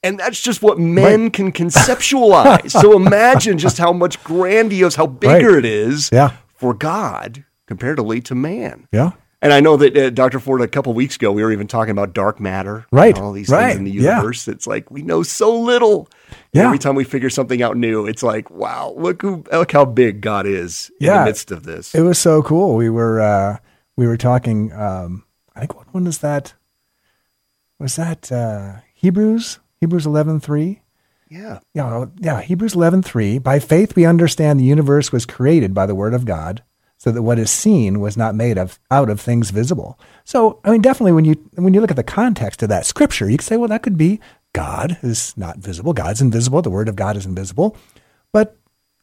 And 0.02 0.18
that's 0.18 0.40
just 0.40 0.60
what 0.60 0.78
men 0.78 1.22
right. 1.22 1.32
can 1.32 1.52
conceptualize. 1.52 2.70
so 2.70 2.96
imagine 2.96 3.58
just 3.58 3.78
how 3.78 3.92
much 3.92 4.22
grandiose, 4.22 4.94
how 4.94 5.06
bigger 5.06 5.54
right. 5.54 5.58
it 5.58 5.64
is 5.64 6.10
yeah. 6.12 6.36
for 6.54 6.74
God 6.74 7.44
comparatively 7.66 8.20
to 8.22 8.34
man. 8.34 8.86
Yeah. 8.92 9.12
And 9.44 9.52
I 9.52 9.60
know 9.60 9.76
that 9.76 9.94
uh, 9.94 10.08
Dr. 10.08 10.40
Ford, 10.40 10.62
a 10.62 10.66
couple 10.66 10.94
weeks 10.94 11.16
ago, 11.16 11.30
we 11.30 11.42
were 11.42 11.52
even 11.52 11.66
talking 11.66 11.90
about 11.90 12.14
dark 12.14 12.40
matter, 12.40 12.86
right? 12.90 13.16
all 13.18 13.30
these 13.30 13.50
right. 13.50 13.66
things 13.66 13.76
in 13.76 13.84
the 13.84 13.90
universe. 13.90 14.48
Yeah. 14.48 14.54
It's 14.54 14.66
like 14.66 14.90
we 14.90 15.02
know 15.02 15.22
so 15.22 15.54
little. 15.60 16.08
Yeah. 16.54 16.64
Every 16.64 16.78
time 16.78 16.94
we 16.94 17.04
figure 17.04 17.28
something 17.28 17.60
out 17.60 17.76
new, 17.76 18.06
it's 18.06 18.22
like, 18.22 18.50
wow, 18.50 18.94
look 18.96 19.20
who, 19.20 19.44
look 19.52 19.70
how 19.70 19.84
big 19.84 20.22
God 20.22 20.46
is 20.46 20.90
yeah. 20.98 21.12
in 21.12 21.18
the 21.18 21.24
midst 21.26 21.50
of 21.50 21.64
this. 21.64 21.94
It 21.94 22.00
was 22.00 22.18
so 22.18 22.42
cool. 22.42 22.74
We 22.74 22.88
were 22.88 23.20
uh, 23.20 23.58
we 23.96 24.06
were 24.06 24.16
talking. 24.16 24.72
Um, 24.72 25.24
I 25.54 25.60
think 25.60 25.76
what 25.76 25.92
one 25.92 26.04
was 26.04 26.18
that? 26.18 26.54
Was 27.78 27.96
that 27.96 28.32
uh, 28.32 28.76
Hebrews? 28.94 29.58
Hebrews 29.78 30.06
eleven 30.06 30.40
three. 30.40 30.80
Yeah. 31.28 31.58
Yeah. 31.74 32.06
Yeah. 32.18 32.40
Hebrews 32.40 32.74
eleven 32.74 33.02
three. 33.02 33.36
By 33.38 33.58
faith, 33.58 33.94
we 33.94 34.06
understand 34.06 34.58
the 34.58 34.64
universe 34.64 35.12
was 35.12 35.26
created 35.26 35.74
by 35.74 35.84
the 35.84 35.94
word 35.94 36.14
of 36.14 36.24
God 36.24 36.62
so 37.04 37.12
that 37.12 37.20
what 37.20 37.38
is 37.38 37.50
seen 37.50 38.00
was 38.00 38.16
not 38.16 38.34
made 38.34 38.56
of 38.56 38.78
out 38.90 39.10
of 39.10 39.20
things 39.20 39.50
visible. 39.50 39.98
So, 40.24 40.58
I 40.64 40.70
mean, 40.70 40.80
definitely 40.80 41.12
when 41.12 41.26
you 41.26 41.34
when 41.54 41.74
you 41.74 41.82
look 41.82 41.90
at 41.90 41.98
the 41.98 42.02
context 42.02 42.62
of 42.62 42.70
that 42.70 42.86
scripture, 42.86 43.28
you 43.28 43.36
could 43.36 43.44
say, 43.44 43.58
well, 43.58 43.68
that 43.68 43.82
could 43.82 43.98
be 43.98 44.20
God 44.54 44.96
is 45.02 45.36
not 45.36 45.58
visible. 45.58 45.92
God's 45.92 46.22
invisible. 46.22 46.62
The 46.62 46.70
word 46.70 46.88
of 46.88 46.96
God 46.96 47.18
is 47.18 47.26
invisible. 47.26 47.76
But 48.32 48.56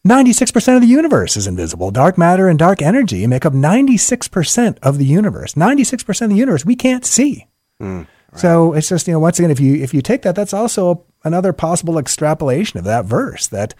96% 0.08 0.75
of 0.75 0.81
the 0.81 0.88
universe 0.88 1.38
is 1.38 1.46
invisible. 1.46 1.91
Dark 1.91 2.17
matter 2.17 2.48
and 2.48 2.58
dark 2.58 2.81
energy 2.81 3.27
make 3.27 3.46
up 3.46 3.53
96% 3.53 4.79
of 4.81 4.98
the 4.98 5.05
universe. 5.05 5.53
96% 5.53 6.22
of 6.22 6.29
the 6.29 6.36
universe 6.36 6.65
we 6.65 6.75
can't 6.75 7.05
see. 7.05 7.46
Mm, 7.79 8.08
right. 8.31 8.39
So 8.41 8.74
it's 8.74 8.89
just, 8.89 9.08
you 9.08 9.13
know, 9.13 9.20
once 9.20 9.38
again, 9.38 9.51
if 9.51 9.60
you 9.60 9.75
if 9.75 9.93
you 9.93 10.01
take 10.01 10.24
that, 10.24 10.34
that's 10.34 10.55
also 10.55 11.05
another 11.24 11.53
possible 11.53 12.00
extrapolation 12.00 12.79
of 12.79 12.86
that 12.86 13.05
verse 13.05 13.46
that 13.50 13.75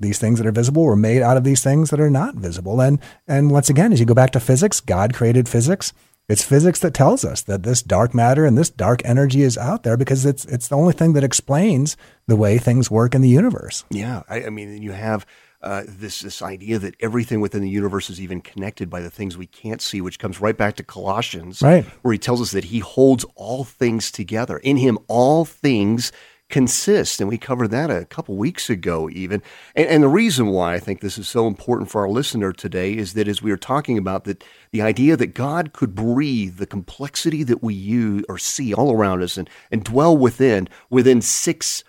these 0.00 0.18
things 0.18 0.38
that 0.38 0.46
are 0.46 0.52
visible 0.52 0.84
were 0.84 0.96
made 0.96 1.22
out 1.22 1.36
of 1.36 1.44
these 1.44 1.62
things 1.62 1.90
that 1.90 2.00
are 2.00 2.10
not 2.10 2.34
visible. 2.34 2.80
And 2.80 2.98
and 3.26 3.50
once 3.50 3.68
again, 3.68 3.92
as 3.92 4.00
you 4.00 4.06
go 4.06 4.14
back 4.14 4.30
to 4.32 4.40
physics, 4.40 4.80
God 4.80 5.14
created 5.14 5.48
physics. 5.48 5.92
It's 6.28 6.44
physics 6.44 6.80
that 6.80 6.92
tells 6.92 7.24
us 7.24 7.40
that 7.42 7.62
this 7.62 7.80
dark 7.82 8.14
matter 8.14 8.44
and 8.44 8.56
this 8.56 8.68
dark 8.68 9.00
energy 9.04 9.40
is 9.40 9.56
out 9.56 9.82
there 9.82 9.96
because 9.96 10.26
it's 10.26 10.44
it's 10.44 10.68
the 10.68 10.76
only 10.76 10.92
thing 10.92 11.14
that 11.14 11.24
explains 11.24 11.96
the 12.26 12.36
way 12.36 12.58
things 12.58 12.90
work 12.90 13.14
in 13.14 13.22
the 13.22 13.28
universe. 13.28 13.84
Yeah, 13.90 14.22
I, 14.28 14.44
I 14.44 14.50
mean, 14.50 14.82
you 14.82 14.92
have 14.92 15.24
uh, 15.62 15.84
this 15.88 16.20
this 16.20 16.42
idea 16.42 16.78
that 16.78 16.94
everything 17.00 17.40
within 17.40 17.62
the 17.62 17.70
universe 17.70 18.10
is 18.10 18.20
even 18.20 18.40
connected 18.40 18.90
by 18.90 19.00
the 19.00 19.10
things 19.10 19.36
we 19.36 19.46
can't 19.46 19.80
see, 19.80 20.00
which 20.00 20.18
comes 20.18 20.40
right 20.40 20.56
back 20.56 20.76
to 20.76 20.84
Colossians, 20.84 21.62
right. 21.62 21.84
where 22.02 22.12
he 22.12 22.18
tells 22.18 22.40
us 22.40 22.52
that 22.52 22.64
he 22.64 22.78
holds 22.78 23.24
all 23.34 23.64
things 23.64 24.12
together. 24.12 24.58
In 24.58 24.76
him, 24.76 24.98
all 25.08 25.44
things 25.44 26.12
consist. 26.48 27.20
And 27.20 27.28
we 27.28 27.36
covered 27.36 27.70
that 27.70 27.90
a 27.90 28.06
couple 28.06 28.36
weeks 28.36 28.70
ago, 28.70 29.10
even. 29.10 29.42
And, 29.74 29.86
and, 29.88 30.02
the 30.02 30.08
reason 30.08 30.46
why 30.46 30.74
I 30.74 30.78
think 30.78 31.00
this 31.00 31.18
is 31.18 31.28
so 31.28 31.46
important 31.46 31.90
for 31.90 32.00
our 32.00 32.08
listener 32.08 32.52
today 32.52 32.96
is 32.96 33.12
that 33.14 33.28
as 33.28 33.42
we 33.42 33.50
are 33.50 33.58
talking 33.58 33.98
about 33.98 34.24
that, 34.24 34.42
the 34.72 34.80
idea 34.80 35.16
that 35.16 35.34
God 35.34 35.72
could 35.72 35.94
breathe 35.94 36.56
the 36.56 36.66
complexity 36.66 37.42
that 37.42 37.62
we 37.62 37.74
use 37.74 38.24
or 38.28 38.38
see 38.38 38.72
all 38.72 38.92
around 38.92 39.22
us 39.22 39.36
and, 39.36 39.48
and 39.70 39.84
dwell 39.84 40.16
within 40.16 40.68
within 40.90 41.20
six 41.20 41.84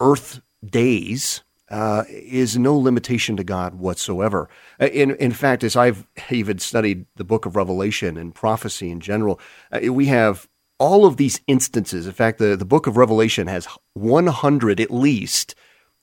earth 0.00 0.40
days. 0.64 1.42
Uh, 1.70 2.04
is 2.08 2.56
no 2.56 2.74
limitation 2.74 3.36
to 3.36 3.44
God 3.44 3.74
whatsoever. 3.74 4.48
Uh, 4.80 4.86
in 4.86 5.14
in 5.16 5.32
fact, 5.32 5.62
as 5.62 5.76
I've 5.76 6.06
even 6.30 6.58
studied 6.58 7.04
the 7.16 7.24
book 7.24 7.44
of 7.44 7.56
Revelation 7.56 8.16
and 8.16 8.34
prophecy 8.34 8.90
in 8.90 9.00
general, 9.00 9.38
uh, 9.70 9.92
we 9.92 10.06
have 10.06 10.48
all 10.78 11.04
of 11.04 11.16
these 11.16 11.40
instances, 11.46 12.06
in 12.06 12.12
fact, 12.12 12.38
the, 12.38 12.56
the 12.56 12.64
book 12.64 12.86
of 12.86 12.96
Revelation 12.96 13.46
has 13.48 13.66
100 13.94 14.80
at 14.80 14.90
least 14.90 15.54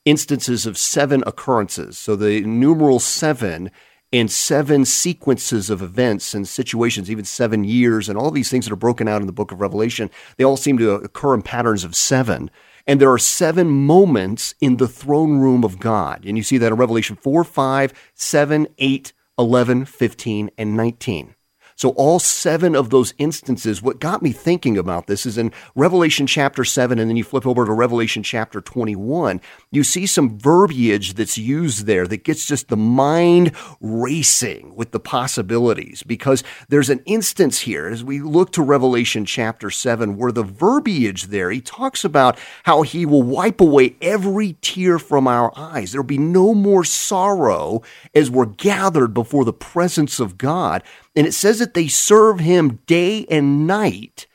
instances 0.04 0.66
of 0.66 0.78
seven 0.78 1.24
occurrences. 1.26 1.98
So 1.98 2.16
the 2.16 2.42
numeral 2.42 3.00
seven 3.00 3.72
and 4.14 4.32
seven 4.32 4.86
sequences 4.86 5.70
of 5.70 5.82
events 5.82 6.34
and 6.34 6.48
situations, 6.48 7.10
even 7.10 7.26
seven 7.26 7.64
years, 7.64 8.08
and 8.08 8.18
all 8.18 8.32
these 8.32 8.50
things 8.50 8.66
that 8.66 8.72
are 8.72 8.78
broken 8.78 9.08
out 9.08 9.22
in 9.22 9.28
the 9.28 9.34
book 9.34 9.52
of 9.52 9.60
Revelation, 9.60 10.10
they 10.38 10.44
all 10.44 10.58
seem 10.58 10.78
to 10.78 10.92
occur 10.92 11.34
in 11.34 11.42
patterns 11.42 11.84
of 11.84 11.96
seven. 11.96 12.52
And 12.88 13.02
there 13.02 13.12
are 13.12 13.18
seven 13.18 13.68
moments 13.68 14.54
in 14.62 14.78
the 14.78 14.88
throne 14.88 15.40
room 15.40 15.64
of 15.64 15.80
God. 15.80 16.24
And 16.26 16.38
you 16.38 16.44
see 16.44 16.60
that 16.60 16.72
in 16.72 16.78
Revelation 16.78 17.16
4, 17.16 17.44
5, 17.44 18.12
7, 18.14 18.68
8, 18.78 19.14
11, 19.40 19.86
15, 19.86 20.52
and 20.58 20.78
19. 20.78 21.36
So, 21.78 21.90
all 21.90 22.20
seven 22.20 22.74
of 22.74 22.90
those 22.90 23.14
instances, 23.18 23.82
what 23.82 24.00
got 24.00 24.22
me 24.22 24.32
thinking 24.32 24.78
about 24.78 25.08
this 25.08 25.26
is 25.26 25.38
in 25.38 25.52
Revelation 25.76 26.26
chapter 26.26 26.64
7, 26.64 26.98
and 26.98 27.10
then 27.10 27.18
you 27.18 27.24
flip 27.26 27.46
over 27.46 27.66
to 27.66 27.74
Revelation 27.74 28.24
chapter 28.24 28.62
21, 28.62 29.42
you 29.72 29.84
see 29.84 30.06
some 30.06 30.40
verbiage 30.40 31.16
that's 31.16 31.38
used 31.38 31.86
there 31.86 32.08
that 32.08 32.24
gets 32.24 32.46
just 32.46 32.70
the 32.70 32.78
mind 32.78 33.52
racing 33.82 34.74
with 34.74 34.92
the 34.92 35.02
possibilities. 35.02 36.02
Because 36.02 36.46
there's 36.70 36.90
an 36.90 37.02
instance 37.06 37.60
here, 37.60 37.88
as 37.88 38.06
we 38.06 38.22
look 38.22 38.54
to 38.54 38.62
Revelation 38.62 39.26
chapter 39.26 39.70
7, 39.70 40.16
where 40.16 40.32
the 40.32 40.44
verbiage 40.44 41.24
there, 41.24 41.52
he 41.52 41.60
talks 41.60 42.06
about 42.06 42.40
how 42.64 42.84
he 42.84 43.06
will 43.06 43.24
wipe 43.24 43.60
away 43.60 43.98
every 44.02 44.54
tear 44.62 44.98
from 44.98 45.28
our 45.28 45.52
eyes. 45.58 45.92
There'll 45.92 46.08
be 46.08 46.18
no 46.18 46.54
more 46.54 46.86
sorrow 46.86 47.82
as 48.14 48.32
we're 48.32 48.46
gathered 48.46 49.14
before 49.14 49.44
the 49.44 49.52
presence 49.52 50.22
of 50.22 50.38
God. 50.38 50.82
And 51.16 51.26
it 51.26 51.34
says 51.34 51.60
that 51.60 51.74
they 51.74 51.88
serve 51.88 52.40
him 52.40 52.80
day 52.88 53.26
and 53.30 53.66
night 53.66 54.28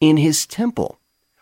in 0.00 0.16
his 0.16 0.46
temple. 0.46 0.98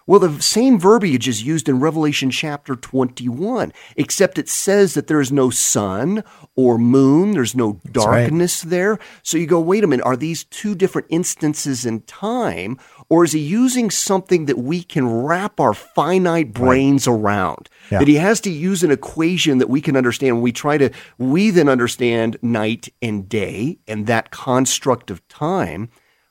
Well, 0.07 0.21
the 0.21 0.43
same 0.43 0.79
verbiage 0.79 1.27
is 1.27 1.45
used 1.45 1.67
in 1.67 1.81
Revelation 1.81 2.31
chapter 2.31 2.77
21, 2.77 3.73
except 3.97 4.39
it 4.39 4.51
says 4.51 4.93
that 4.93 5.07
there 5.07 5.21
is 5.21 5.33
no 5.33 5.49
sun 5.49 6.23
or 6.55 6.77
moon, 6.77 7.33
there's 7.33 7.55
no 7.55 7.81
darkness 7.91 8.65
right. 8.65 8.71
there. 8.71 8.99
So 9.23 9.39
you 9.39 9.47
go, 9.47 9.61
wait 9.61 9.83
a 9.83 9.87
minute, 9.87 10.05
are 10.05 10.17
these 10.17 10.45
two 10.45 10.75
different 10.75 11.07
instances 11.09 11.87
in 11.87 12.03
time, 12.03 12.79
or 13.09 13.25
is 13.25 13.33
he 13.33 13.41
using 13.41 13.91
something 13.91 14.45
that 14.45 14.59
we 14.59 14.83
can 14.83 15.09
wrap 15.09 15.59
our 15.59 15.73
finite 15.73 16.53
brains 16.53 17.07
right. 17.07 17.15
around? 17.15 17.71
Yeah. 17.91 18.01
That 18.01 18.09
he 18.09 18.17
has 18.17 18.43
to 18.43 18.51
use 18.51 18.83
an 18.83 18.91
equation 18.91 19.57
that 19.57 19.71
we 19.71 19.81
can 19.81 19.97
understand. 19.97 20.43
We 20.43 20.53
try 20.53 20.77
to, 20.77 20.91
we 21.17 21.49
then 21.49 21.69
understand 21.71 22.37
night 22.43 22.91
and 23.01 23.27
day 23.27 23.79
and 23.89 24.07
that 24.07 24.31
construct 24.31 25.11
of 25.11 25.27
time. 25.29 25.89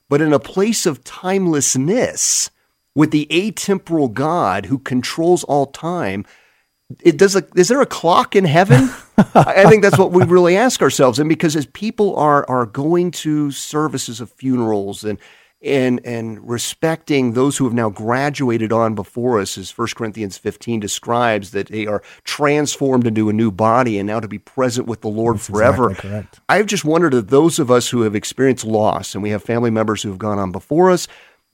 But 0.08 0.20
in 0.20 0.32
a 0.32 0.38
place 0.38 0.86
of 0.86 1.02
timelessness, 1.02 2.50
with 2.94 3.10
the 3.10 3.26
atemporal 3.30 4.12
God 4.12 4.66
who 4.66 4.78
controls 4.78 5.44
all 5.44 5.66
time, 5.66 6.24
it 7.00 7.16
does 7.16 7.34
a, 7.34 7.44
is 7.56 7.68
there 7.68 7.80
a 7.80 7.86
clock 7.86 8.36
in 8.36 8.44
heaven? 8.44 8.90
I 9.34 9.68
think 9.68 9.82
that's 9.82 9.98
what 9.98 10.12
we 10.12 10.24
really 10.24 10.56
ask 10.56 10.82
ourselves. 10.82 11.18
And 11.18 11.28
because 11.28 11.56
as 11.56 11.66
people 11.66 12.16
are 12.16 12.48
are 12.48 12.66
going 12.66 13.10
to 13.12 13.50
services 13.50 14.20
of 14.20 14.30
funerals 14.30 15.04
and 15.04 15.18
and 15.62 16.04
and 16.04 16.46
respecting 16.46 17.32
those 17.32 17.56
who 17.56 17.64
have 17.64 17.72
now 17.72 17.88
graduated 17.88 18.70
on 18.70 18.94
before 18.94 19.40
us, 19.40 19.56
as 19.56 19.76
1 19.76 19.88
Corinthians 19.96 20.36
15 20.36 20.78
describes, 20.78 21.52
that 21.52 21.68
they 21.68 21.86
are 21.86 22.02
transformed 22.24 23.06
into 23.06 23.30
a 23.30 23.32
new 23.32 23.50
body 23.50 23.98
and 23.98 24.06
now 24.06 24.20
to 24.20 24.28
be 24.28 24.38
present 24.38 24.86
with 24.86 25.00
the 25.00 25.08
Lord 25.08 25.36
That's 25.36 25.46
forever. 25.46 25.90
Exactly. 25.92 26.40
I've 26.48 26.66
just 26.66 26.84
wondered 26.84 27.12
that 27.12 27.28
those 27.28 27.58
of 27.58 27.70
us 27.70 27.88
who 27.88 28.02
have 28.02 28.14
experienced 28.14 28.66
loss 28.66 29.14
and 29.14 29.22
we 29.22 29.30
have 29.30 29.42
family 29.42 29.70
members 29.70 30.02
who 30.02 30.10
have 30.10 30.18
gone 30.18 30.38
on 30.38 30.52
before 30.52 30.90
us, 30.90 31.08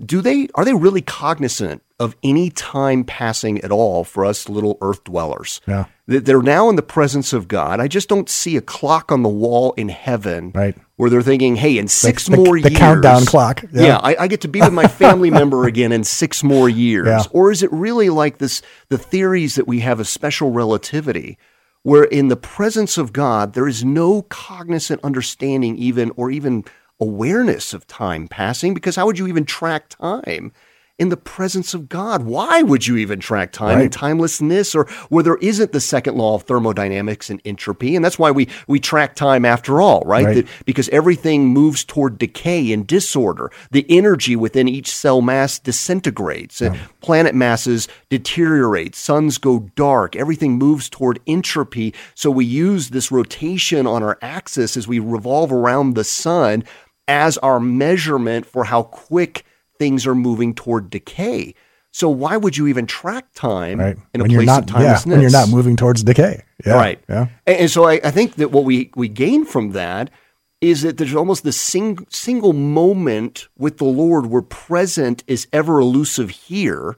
do 0.05 0.21
they 0.21 0.49
are 0.55 0.65
they 0.65 0.75
really 0.75 1.03
cognizant 1.03 1.83
of 1.99 2.17
any 2.23 2.49
time 2.49 3.05
passing 3.05 3.61
at 3.61 3.71
all 3.71 4.05
for 4.05 4.25
us 4.25 4.49
little 4.49 4.79
earth 4.81 5.05
dwellers? 5.05 5.61
Yeah. 5.67 5.87
They're 6.07 6.43
now 6.43 6.69
in 6.69 6.77
the 6.77 6.83
presence 6.83 7.33
of 7.33 7.47
God. 7.47 7.79
I 7.79 7.87
just 7.87 8.09
don't 8.09 8.29
see 8.29 8.57
a 8.57 8.61
clock 8.61 9.13
on 9.13 9.23
the 9.23 9.29
wall 9.29 9.73
in 9.75 9.89
heaven 9.89 10.51
right. 10.55 10.77
where 10.97 11.09
they're 11.09 11.23
thinking, 11.23 11.55
hey, 11.55 11.79
in 11.79 11.87
six 11.87 12.27
the, 12.27 12.37
more 12.37 12.57
the, 12.57 12.63
the 12.63 12.71
years. 12.71 12.79
countdown 12.79 13.27
clock. 13.27 13.63
Yeah, 13.73 13.83
yeah 13.83 13.97
I, 13.99 14.17
I, 14.25 14.27
get 14.27 14.41
to 14.41 14.49
be 14.49 14.61
with 14.61 14.73
my 14.73 14.89
family 14.89 15.31
member 15.31 15.67
again 15.67 15.93
in 15.93 16.03
six 16.03 16.43
more 16.43 16.69
years. 16.69 17.07
Yeah. 17.07 17.23
Or 17.31 17.53
is 17.53 17.63
it 17.63 17.71
really 17.71 18.11
like 18.11 18.39
this 18.39 18.63
the 18.89 18.99
theories 18.99 19.55
that 19.55 19.69
we 19.69 19.81
have 19.81 20.01
of 20.01 20.09
special 20.09 20.51
relativity? 20.51 21.39
Where 21.83 22.05
in 22.05 22.29
the 22.29 22.37
presence 22.37 22.99
of 22.99 23.13
God, 23.13 23.55
there 23.55 23.69
is 23.69 23.85
no 23.85 24.23
cognizant 24.23 25.01
understanding, 25.03 25.77
even 25.79 26.13
or 26.17 26.31
even 26.31 26.65
awareness 27.01 27.73
of 27.75 27.87
time 27.87 28.29
passing 28.29 28.75
because 28.75 28.97
how 28.97 29.07
would 29.07 29.19
you 29.19 29.27
even 29.27 29.45
track 29.45 29.89
time? 29.89 30.53
in 30.99 31.09
the 31.09 31.17
presence 31.17 31.73
of 31.73 31.89
God. 31.89 32.25
Why 32.25 32.61
would 32.61 32.87
you 32.87 32.99
even 32.99 33.21
track 33.21 33.53
time 33.53 33.77
Right. 33.77 33.83
and 33.85 33.91
timelessness 33.91 34.75
or 34.75 34.85
where 35.09 35.25
there 35.25 35.37
isn't 35.37 35.73
the 35.73 35.81
second 35.81 36.15
law 36.19 36.35
of 36.35 36.43
thermodynamics 36.43 37.31
and 37.31 37.41
entropy? 37.47 37.97
And 37.97 38.05
that's 38.05 38.19
why 38.19 38.31
we, 38.31 38.49
we 38.69 38.81
track 38.81 39.15
time 39.15 39.47
after 39.47 39.81
all, 39.81 40.03
right? 40.05 40.27
Right. 40.27 40.35
That- 40.35 40.47
because 40.67 40.91
everything 40.91 41.47
moves 41.47 41.85
toward 41.87 42.19
decay 42.19 42.71
and 42.71 42.87
disorder. 42.87 43.51
The 43.71 43.87
energy 43.89 44.37
within 44.37 44.69
each 44.69 44.91
cell 44.95 45.23
mass 45.23 45.59
disintegrates. 45.59 46.61
and 46.61 46.79
Planet 47.01 47.35
masses 47.35 47.89
deteriorate. 48.11 48.95
Suns 48.95 49.39
go 49.39 49.71
dark. 49.77 50.15
Everything 50.17 50.59
moves 50.59 50.91
toward 50.91 51.19
entropy. 51.27 51.95
So 52.15 52.31
we 52.31 52.45
use 52.45 52.91
this 52.91 53.11
rotation 53.11 53.87
on 53.87 54.03
our 54.03 54.19
axis 54.21 54.77
as 54.77 54.87
we 54.87 54.99
revolve 54.99 55.51
around 55.51 55.95
the 55.95 56.05
sun 56.05 56.63
as 57.11 57.37
our 57.39 57.59
measurement 57.59 58.47
for 58.47 58.63
how 58.65 58.85
quick 58.85 59.45
things 59.79 60.07
are 60.07 60.15
moving 60.15 60.55
toward 60.55 60.89
decay. 60.91 61.55
So 61.91 62.09
why 62.09 62.37
would 62.37 62.57
you 62.57 62.69
even 62.69 62.87
track 62.87 63.27
time 63.35 63.81
Right. 63.81 63.97
in 64.15 64.21
a 64.21 64.25
when 64.25 64.31
place 64.31 64.47
not, 64.47 64.63
of 64.63 64.69
yeah, 64.71 64.77
timelessness? 64.77 65.13
when 65.13 65.21
you're 65.21 65.31
not 65.31 65.49
moving 65.49 65.75
towards 65.75 66.05
decay. 66.05 66.45
Yeah. 66.65 66.75
Right. 66.75 67.03
Yeah. 67.09 67.27
And, 67.47 67.57
and 67.57 67.71
so 67.71 67.85
I, 67.85 67.95
I 68.05 68.13
think 68.13 68.37
that 68.37 68.53
what 68.53 68.65
we, 68.65 68.93
we 68.95 69.09
gain 69.09 69.45
from 69.45 69.73
that 69.73 70.11
is 70.61 70.83
that 70.83 70.99
there's 70.99 71.15
almost 71.17 71.43
this 71.43 71.61
sing, 71.61 72.07
single 72.11 72.53
moment 72.53 73.49
with 73.59 73.79
the 73.79 73.85
Lord 73.85 74.27
where 74.27 74.43
present 74.43 75.25
is 75.27 75.49
ever 75.53 75.81
elusive 75.81 76.31
here 76.31 76.97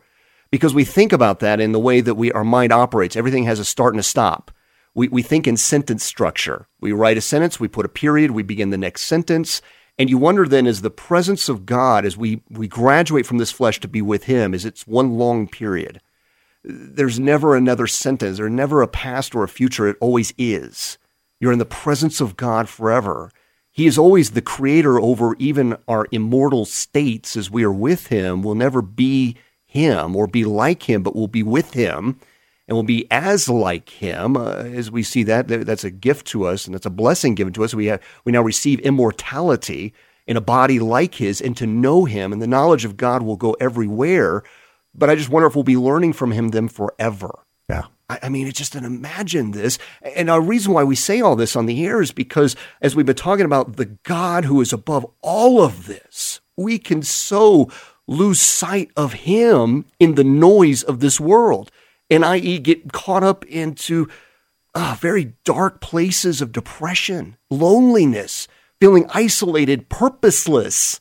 because 0.50 0.74
we 0.74 0.84
think 0.84 1.12
about 1.12 1.38
that 1.40 1.58
in 1.60 1.72
the 1.72 1.78
way 1.80 2.02
that 2.02 2.16
we 2.16 2.30
our 2.32 2.44
mind 2.44 2.72
operates. 2.72 3.16
Everything 3.16 3.44
has 3.44 3.58
a 3.58 3.64
start 3.64 3.94
and 3.94 4.00
a 4.00 4.02
stop. 4.02 4.50
We, 4.94 5.08
we 5.08 5.22
think 5.22 5.46
in 5.46 5.56
sentence 5.56 6.04
structure. 6.04 6.66
We 6.80 6.92
write 6.92 7.16
a 7.16 7.22
sentence, 7.22 7.58
we 7.58 7.68
put 7.68 7.86
a 7.86 7.88
period, 7.88 8.32
we 8.32 8.42
begin 8.42 8.68
the 8.68 8.76
next 8.76 9.02
sentence. 9.04 9.62
And 9.98 10.08
you 10.08 10.18
wonder 10.18 10.46
then, 10.46 10.66
is 10.66 10.82
the 10.82 10.90
presence 10.90 11.48
of 11.48 11.66
God 11.66 12.04
as 12.04 12.16
we, 12.16 12.42
we 12.50 12.66
graduate 12.66 13.26
from 13.26 13.38
this 13.38 13.50
flesh 13.50 13.78
to 13.80 13.88
be 13.88 14.02
with 14.02 14.24
Him, 14.24 14.54
is 14.54 14.64
it's 14.64 14.86
one 14.86 15.18
long 15.18 15.46
period? 15.46 16.00
there's 16.64 17.18
never 17.18 17.56
another 17.56 17.86
sentence. 17.86 18.38
There's 18.38 18.50
never 18.50 18.82
a 18.82 18.88
past 18.88 19.34
or 19.34 19.42
a 19.42 19.48
future. 19.48 19.88
It 19.88 19.96
always 20.00 20.32
is. 20.38 20.98
You're 21.40 21.52
in 21.52 21.58
the 21.58 21.64
presence 21.64 22.20
of 22.20 22.36
God 22.36 22.68
forever. 22.68 23.30
He 23.70 23.86
is 23.86 23.98
always 23.98 24.30
the 24.30 24.42
creator 24.42 25.00
over 25.00 25.34
even 25.38 25.76
our 25.88 26.06
immortal 26.12 26.64
states 26.64 27.36
as 27.36 27.50
we 27.50 27.64
are 27.64 27.72
with 27.72 28.08
Him. 28.08 28.42
We'll 28.42 28.54
never 28.54 28.82
be 28.82 29.36
Him 29.64 30.14
or 30.14 30.26
be 30.26 30.44
like 30.44 30.88
Him, 30.88 31.02
but 31.02 31.16
we'll 31.16 31.26
be 31.26 31.42
with 31.42 31.72
Him 31.72 32.20
and 32.72 32.76
we'll 32.78 32.84
be 32.84 33.06
as 33.10 33.50
like 33.50 33.90
Him. 33.90 34.34
Uh, 34.34 34.54
as 34.54 34.90
we 34.90 35.02
see 35.02 35.22
that, 35.24 35.48
that- 35.48 35.66
that's 35.66 35.84
a 35.84 35.90
gift 35.90 36.26
to 36.28 36.44
us 36.46 36.64
and 36.64 36.74
that's 36.74 36.86
a 36.86 36.90
blessing 36.90 37.34
given 37.34 37.52
to 37.52 37.64
us. 37.64 37.74
We, 37.74 37.86
have, 37.86 38.00
we 38.24 38.32
now 38.32 38.40
receive 38.40 38.80
immortality 38.80 39.92
in 40.26 40.38
a 40.38 40.40
body 40.40 40.78
like 40.78 41.16
His 41.16 41.42
and 41.42 41.54
to 41.58 41.66
know 41.66 42.06
Him, 42.06 42.32
and 42.32 42.40
the 42.40 42.46
knowledge 42.46 42.86
of 42.86 42.96
God 42.96 43.22
will 43.22 43.36
go 43.36 43.52
everywhere. 43.60 44.42
But 44.94 45.10
I 45.10 45.14
just 45.14 45.28
wonder 45.28 45.46
if 45.46 45.54
we'll 45.54 45.64
be 45.64 45.76
learning 45.76 46.14
from 46.14 46.32
him 46.32 46.48
then 46.50 46.68
forever. 46.68 47.40
Yeah. 47.68 47.84
I, 48.08 48.20
I 48.24 48.28
mean, 48.28 48.46
it's 48.46 48.58
just 48.58 48.74
an 48.74 48.84
imagine 48.84 49.50
this. 49.52 49.78
And 50.02 50.28
our 50.30 50.40
reason 50.40 50.72
why 50.72 50.84
we 50.84 50.96
say 50.96 51.20
all 51.20 51.36
this 51.36 51.56
on 51.56 51.66
the 51.66 51.84
air 51.84 52.00
is 52.02 52.12
because 52.12 52.56
as 52.80 52.94
we've 52.96 53.06
been 53.06 53.16
talking 53.16 53.46
about 53.46 53.76
the 53.76 53.86
God 53.86 54.44
who 54.46 54.60
is 54.60 54.72
above 54.72 55.06
all 55.22 55.62
of 55.62 55.86
this, 55.86 56.40
we 56.56 56.78
can 56.78 57.02
so 57.02 57.70
lose 58.06 58.40
sight 58.40 58.90
of 58.96 59.12
him 59.14 59.86
in 59.98 60.14
the 60.14 60.24
noise 60.24 60.82
of 60.82 61.00
this 61.00 61.18
world. 61.18 61.70
And 62.12 62.24
i.e., 62.24 62.58
get 62.58 62.92
caught 62.92 63.24
up 63.24 63.44
into 63.46 64.08
uh, 64.74 64.96
very 65.00 65.34
dark 65.44 65.80
places 65.80 66.40
of 66.40 66.52
depression, 66.52 67.36
loneliness, 67.50 68.48
feeling 68.80 69.06
isolated, 69.14 69.88
purposeless. 69.88 71.00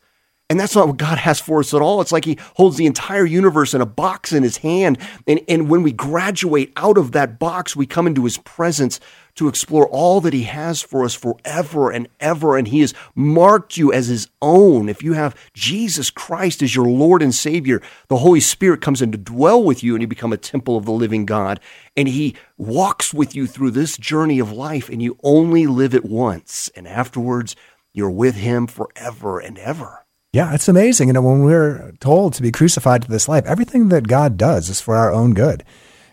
And 0.50 0.60
that's 0.60 0.76
not 0.76 0.88
what 0.88 0.98
God 0.98 1.18
has 1.18 1.40
for 1.40 1.60
us 1.60 1.74
at 1.74 1.82
all. 1.82 2.02
It's 2.02 2.12
like 2.12 2.26
He 2.26 2.38
holds 2.56 2.78
the 2.78 2.86
entire 2.86 3.26
universe 3.26 3.74
in 3.74 3.82
a 3.82 3.86
box 3.86 4.34
in 4.34 4.44
His 4.44 4.58
hand. 4.58 4.98
And, 5.28 5.42
and 5.48 5.70
when 5.70 5.84
we 5.84 5.92
graduate 5.92 6.74
out 6.76 6.98
of 6.98 7.12
that 7.14 7.40
box, 7.40 7.76
we 7.76 7.86
come 7.86 8.08
into 8.08 8.24
His 8.24 8.38
presence 8.38 9.00
to 9.36 9.48
explore 9.48 9.88
all 9.88 10.22
that 10.22 10.34
He 10.34 10.44
has 10.44 10.82
for 10.82 11.04
us 11.04 11.14
forever 11.14 11.92
and 11.92 12.08
ever. 12.20 12.58
And 12.58 12.68
He 12.68 12.82
has 12.82 12.94
marked 13.16 13.78
you 13.78 13.92
as 13.92 14.08
His 14.08 14.28
own. 14.42 14.90
If 14.90 15.04
you 15.04 15.14
have 15.14 15.36
Jesus 15.54 16.10
Christ 16.10 16.62
as 16.62 16.76
your 16.76 16.88
Lord 16.88 17.22
and 17.22 17.34
Savior, 17.34 17.82
the 18.08 18.18
Holy 18.18 18.40
Spirit 18.40 18.82
comes 18.82 19.02
in 19.02 19.12
to 19.12 19.18
dwell 19.18 19.64
with 19.64 19.84
you 19.84 19.96
and 19.96 20.02
you 20.02 20.08
become 20.08 20.34
a 20.34 20.38
temple 20.38 20.78
of 20.78 20.86
the 20.86 20.92
living 20.92 21.26
God. 21.26 21.60
And 21.96 22.08
He 22.08 22.36
walks 22.58 23.14
with 23.14 23.36
you 23.36 23.48
through 23.48 23.72
this 23.72 23.98
journey 23.98 24.40
of 24.40 24.52
life. 24.52 24.90
And 24.90 25.02
you 25.02 25.18
only 25.24 25.68
live 25.68 25.94
it 25.94 26.06
once. 26.06 26.70
And 26.76 26.88
afterwards, 26.88 27.56
you're 27.94 28.12
with 28.12 28.36
Him 28.36 28.68
forever 28.68 29.40
and 29.40 29.58
ever. 29.58 30.06
Yeah, 30.34 30.54
it's 30.54 30.70
amazing. 30.70 31.10
You 31.10 31.14
know, 31.14 31.22
when 31.22 31.44
we're 31.44 31.92
told 32.00 32.34
to 32.36 32.42
be 32.42 32.52
crucified 32.52 33.02
to 33.02 33.10
this 33.10 33.28
life, 33.28 33.46
everything 33.46 33.90
that 33.90 34.08
God 34.08 34.38
does 34.38 34.70
is 34.70 34.80
for 34.80 34.96
our 34.96 35.12
own 35.12 35.34
good. 35.34 35.66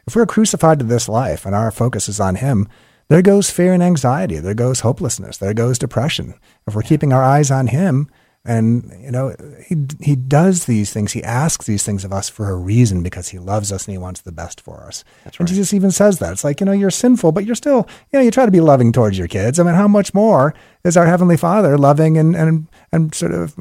If 0.08 0.16
we're 0.16 0.26
crucified 0.26 0.80
to 0.80 0.84
this 0.84 1.08
life 1.08 1.46
and 1.46 1.54
our 1.54 1.70
focus 1.70 2.08
is 2.08 2.18
on 2.18 2.36
Him, 2.36 2.66
there 3.08 3.22
goes 3.22 3.50
fear 3.50 3.72
and 3.72 3.82
anxiety. 3.82 4.38
There 4.38 4.54
goes 4.54 4.80
hopelessness. 4.80 5.38
There 5.38 5.54
goes 5.54 5.78
depression. 5.78 6.34
If 6.66 6.74
we're 6.74 6.82
keeping 6.82 7.12
our 7.12 7.22
eyes 7.22 7.50
on 7.50 7.68
Him, 7.68 8.08
and 8.44 8.90
you 9.00 9.10
know, 9.10 9.34
He 9.66 9.76
He 10.00 10.16
does 10.16 10.66
these 10.66 10.92
things. 10.92 11.12
He 11.12 11.24
asks 11.24 11.66
these 11.66 11.84
things 11.84 12.04
of 12.04 12.12
us 12.12 12.28
for 12.28 12.50
a 12.50 12.56
reason 12.56 13.02
because 13.02 13.28
He 13.28 13.38
loves 13.38 13.72
us 13.72 13.86
and 13.86 13.92
He 13.92 13.98
wants 13.98 14.20
the 14.20 14.32
best 14.32 14.60
for 14.60 14.84
us. 14.84 15.04
That's 15.24 15.38
right. 15.38 15.40
And 15.40 15.48
Jesus 15.48 15.74
even 15.74 15.90
says 15.90 16.18
that 16.18 16.32
it's 16.32 16.44
like 16.44 16.60
you 16.60 16.66
know 16.66 16.72
you're 16.72 16.90
sinful, 16.90 17.32
but 17.32 17.44
you're 17.44 17.54
still 17.54 17.86
you 18.12 18.18
know 18.18 18.24
you 18.24 18.30
try 18.30 18.44
to 18.44 18.52
be 18.52 18.60
loving 18.60 18.92
towards 18.92 19.18
your 19.18 19.28
kids. 19.28 19.58
I 19.58 19.64
mean, 19.64 19.74
how 19.74 19.88
much 19.88 20.14
more 20.14 20.54
is 20.84 20.96
our 20.96 21.06
Heavenly 21.06 21.36
Father 21.36 21.76
loving 21.76 22.16
and 22.16 22.36
and 22.36 22.68
and 22.92 23.14
sort 23.14 23.32
of 23.32 23.56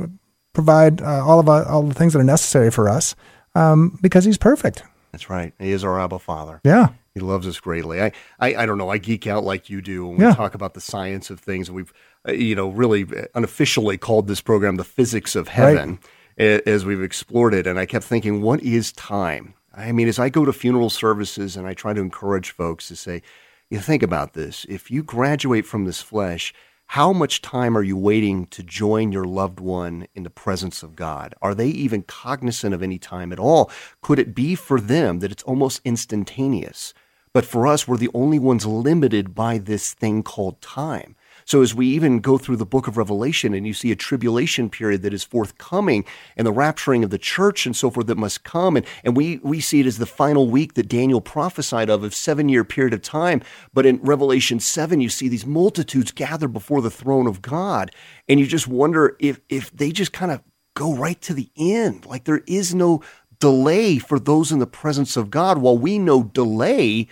provide 0.53 1.01
uh, 1.01 1.23
all 1.25 1.39
of 1.39 1.47
uh, 1.47 1.63
all 1.69 1.83
the 1.83 1.93
things 1.93 2.13
that 2.13 2.19
are 2.19 2.23
necessary 2.23 2.71
for 2.71 2.89
us 2.89 3.15
um, 3.55 3.97
because 4.01 4.25
he's 4.25 4.37
perfect. 4.37 4.83
That's 5.11 5.29
right. 5.29 5.53
He 5.59 5.71
is 5.71 5.83
our 5.83 5.99
Abba 5.99 6.19
Father. 6.19 6.61
Yeah. 6.63 6.89
He 7.17 7.25
loves 7.25 7.47
us 7.47 7.59
greatly. 7.59 8.01
I, 8.01 8.11
I, 8.39 8.55
I 8.55 8.65
don't 8.65 8.77
know. 8.77 8.89
I 8.89 8.97
geek 8.97 9.25
out 9.27 9.43
like 9.43 9.69
you 9.69 9.81
do 9.81 10.07
when 10.07 10.19
Yeah. 10.19 10.29
we 10.29 10.35
talk 10.35 10.53
about 10.55 10.73
the 10.73 10.81
science 10.81 11.29
of 11.29 11.39
things. 11.39 11.71
We've, 11.71 11.91
uh, 12.27 12.31
you 12.33 12.55
know, 12.55 12.69
really 12.69 13.05
unofficially 13.35 13.97
called 13.97 14.27
this 14.27 14.41
program 14.41 14.75
the 14.77 14.83
physics 14.83 15.35
of 15.35 15.47
heaven 15.47 15.99
a- 16.39 16.67
as 16.67 16.85
we've 16.85 17.01
explored 17.01 17.53
it. 17.53 17.65
And 17.67 17.79
I 17.79 17.85
kept 17.85 18.05
thinking, 18.05 18.41
what 18.41 18.61
is 18.61 18.91
time? 18.93 19.53
I 19.73 19.91
mean, 19.91 20.07
as 20.07 20.19
I 20.19 20.29
go 20.29 20.45
to 20.45 20.53
funeral 20.53 20.89
services 20.89 21.55
and 21.57 21.67
I 21.67 21.73
try 21.73 21.93
to 21.93 22.01
encourage 22.01 22.51
folks 22.51 22.87
to 22.89 22.95
say, 22.95 23.21
you 23.69 23.79
think 23.79 24.01
about 24.03 24.33
this. 24.33 24.65
If 24.69 24.89
you 24.89 25.03
graduate 25.03 25.65
from 25.65 25.85
this 25.85 26.01
flesh, 26.01 26.53
how 26.91 27.11
much 27.11 27.41
time 27.41 27.77
are 27.77 27.83
you 27.83 27.97
waiting 27.97 28.45
to 28.47 28.63
join 28.63 29.11
your 29.11 29.25
loved 29.25 29.59
one 29.59 30.07
in 30.15 30.23
the 30.23 30.29
presence 30.29 30.83
of 30.83 30.95
God? 30.95 31.35
Are 31.41 31.53
they 31.53 31.67
even 31.67 32.03
cognizant 32.03 32.73
of 32.73 32.81
any 32.81 32.97
time 32.97 33.33
at 33.33 33.39
all? 33.39 33.69
Could 34.01 34.19
it 34.19 34.33
be 34.33 34.55
for 34.55 34.79
them 34.79 35.19
that 35.19 35.31
it's 35.33 35.43
almost 35.43 35.81
instantaneous? 35.83 36.93
But 37.37 37.45
for 37.45 37.67
us, 37.67 37.87
we're 37.87 37.97
the 37.97 38.09
only 38.15 38.39
ones 38.39 38.65
limited 38.65 39.35
by 39.35 39.59
this 39.59 39.93
thing 39.93 40.23
called 40.23 40.59
time. 40.59 41.15
So 41.45 41.61
as 41.61 41.75
we 41.75 41.85
even 41.85 42.19
go 42.19 42.39
through 42.39 42.55
the 42.55 42.65
book 42.65 42.87
of 42.87 42.97
Revelation 42.97 43.53
and 43.53 43.67
you 43.67 43.75
see 43.75 43.91
a 43.91 43.95
tribulation 43.95 44.71
period 44.71 45.03
that 45.03 45.13
is 45.13 45.23
forthcoming 45.23 46.03
and 46.35 46.47
the 46.47 46.51
rapturing 46.51 47.03
of 47.03 47.11
the 47.11 47.19
church 47.19 47.67
and 47.67 47.75
so 47.75 47.91
forth 47.91 48.07
that 48.07 48.17
must 48.17 48.43
come, 48.43 48.75
and, 48.75 48.87
and 49.03 49.15
we, 49.15 49.37
we 49.43 49.59
see 49.59 49.81
it 49.81 49.85
as 49.85 49.99
the 49.99 50.07
final 50.07 50.49
week 50.49 50.73
that 50.73 50.89
Daniel 50.89 51.21
prophesied 51.21 51.91
of, 51.91 52.01
of 52.01 52.15
seven 52.15 52.49
year 52.49 52.63
period 52.63 52.95
of 52.95 53.03
time. 53.03 53.43
But 53.71 53.85
in 53.85 54.01
Revelation 54.01 54.59
7, 54.59 54.99
you 54.99 55.07
see 55.07 55.27
these 55.27 55.45
multitudes 55.45 56.11
gather 56.11 56.47
before 56.47 56.81
the 56.81 56.89
throne 56.89 57.27
of 57.27 57.43
God. 57.43 57.91
And 58.27 58.39
you 58.39 58.47
just 58.47 58.67
wonder 58.67 59.15
if, 59.19 59.41
if 59.47 59.69
they 59.69 59.91
just 59.91 60.11
kind 60.11 60.31
of 60.31 60.41
go 60.73 60.95
right 60.95 61.21
to 61.21 61.35
the 61.35 61.51
end. 61.55 62.07
Like 62.07 62.23
there 62.23 62.41
is 62.47 62.73
no 62.73 63.03
delay 63.39 63.99
for 63.99 64.17
those 64.17 64.51
in 64.51 64.57
the 64.57 64.65
presence 64.65 65.15
of 65.15 65.29
God. 65.29 65.59
While 65.59 65.77
we 65.77 65.99
know 65.99 66.23
delay, 66.23 67.07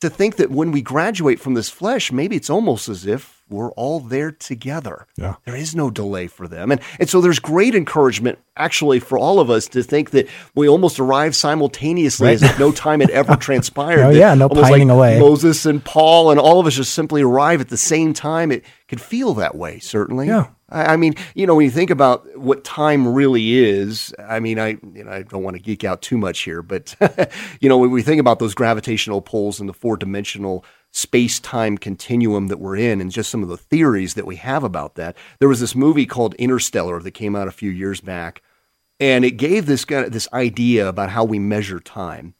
to 0.00 0.08
think 0.08 0.36
that 0.36 0.50
when 0.50 0.70
we 0.70 0.80
graduate 0.80 1.40
from 1.40 1.54
this 1.54 1.68
flesh, 1.68 2.12
maybe 2.12 2.36
it's 2.36 2.50
almost 2.50 2.88
as 2.88 3.04
if 3.04 3.42
we're 3.48 3.72
all 3.72 4.00
there 4.00 4.30
together. 4.30 5.06
Yeah. 5.16 5.36
There 5.44 5.56
is 5.56 5.74
no 5.74 5.90
delay 5.90 6.26
for 6.26 6.46
them. 6.46 6.70
And, 6.70 6.80
and 7.00 7.08
so 7.08 7.20
there's 7.20 7.38
great 7.38 7.74
encouragement 7.74 8.38
actually 8.56 9.00
for 9.00 9.18
all 9.18 9.40
of 9.40 9.50
us 9.50 9.66
to 9.68 9.82
think 9.82 10.10
that 10.10 10.28
we 10.54 10.68
almost 10.68 11.00
arrive 11.00 11.34
simultaneously 11.34 12.30
as 12.30 12.42
if 12.42 12.58
no 12.58 12.72
time 12.72 13.00
had 13.00 13.10
ever 13.10 13.36
transpired. 13.40 14.04
Oh, 14.04 14.10
yeah, 14.10 14.34
no 14.34 14.46
almost 14.46 14.70
pining 14.70 14.88
like 14.88 14.94
away. 14.94 15.18
Moses 15.18 15.66
and 15.66 15.84
Paul 15.84 16.30
and 16.30 16.38
all 16.38 16.60
of 16.60 16.66
us 16.66 16.74
just 16.74 16.92
simply 16.92 17.22
arrive 17.22 17.60
at 17.60 17.68
the 17.68 17.76
same 17.76 18.12
time. 18.12 18.52
It 18.52 18.64
could 18.86 19.00
feel 19.00 19.34
that 19.34 19.54
way, 19.54 19.78
certainly. 19.78 20.26
Yeah. 20.26 20.48
I 20.70 20.96
mean, 20.96 21.14
you 21.34 21.46
know, 21.46 21.54
when 21.54 21.64
you 21.64 21.70
think 21.70 21.88
about 21.88 22.38
what 22.38 22.62
time 22.62 23.08
really 23.14 23.54
is, 23.54 24.14
I 24.18 24.38
mean, 24.38 24.58
I 24.58 24.78
you 24.92 25.04
know, 25.04 25.10
I 25.10 25.22
don't 25.22 25.42
want 25.42 25.56
to 25.56 25.62
geek 25.62 25.82
out 25.82 26.02
too 26.02 26.18
much 26.18 26.40
here, 26.40 26.60
but 26.60 26.94
you 27.60 27.68
know, 27.68 27.78
when 27.78 27.90
we 27.90 28.02
think 28.02 28.20
about 28.20 28.38
those 28.38 28.54
gravitational 28.54 29.22
pulls 29.22 29.60
and 29.60 29.68
the 29.68 29.72
four-dimensional 29.74 30.64
space-time 30.90 31.78
continuum 31.78 32.48
that 32.48 32.60
we're 32.60 32.76
in 32.76 33.00
and 33.00 33.10
just 33.10 33.30
some 33.30 33.42
of 33.42 33.48
the 33.48 33.56
theories 33.56 34.14
that 34.14 34.26
we 34.26 34.36
have 34.36 34.64
about 34.64 34.94
that. 34.94 35.16
There 35.38 35.48
was 35.48 35.60
this 35.60 35.74
movie 35.74 36.06
called 36.06 36.34
Interstellar 36.34 37.00
that 37.00 37.10
came 37.12 37.36
out 37.36 37.48
a 37.48 37.52
few 37.52 37.70
years 37.70 38.00
back, 38.00 38.42
and 38.98 39.24
it 39.24 39.32
gave 39.32 39.66
this 39.66 39.84
guy 39.84 40.08
this 40.08 40.28
idea 40.32 40.88
about 40.88 41.10
how 41.10 41.24
we 41.24 41.38
measure 41.38 41.80
time. 41.80 42.34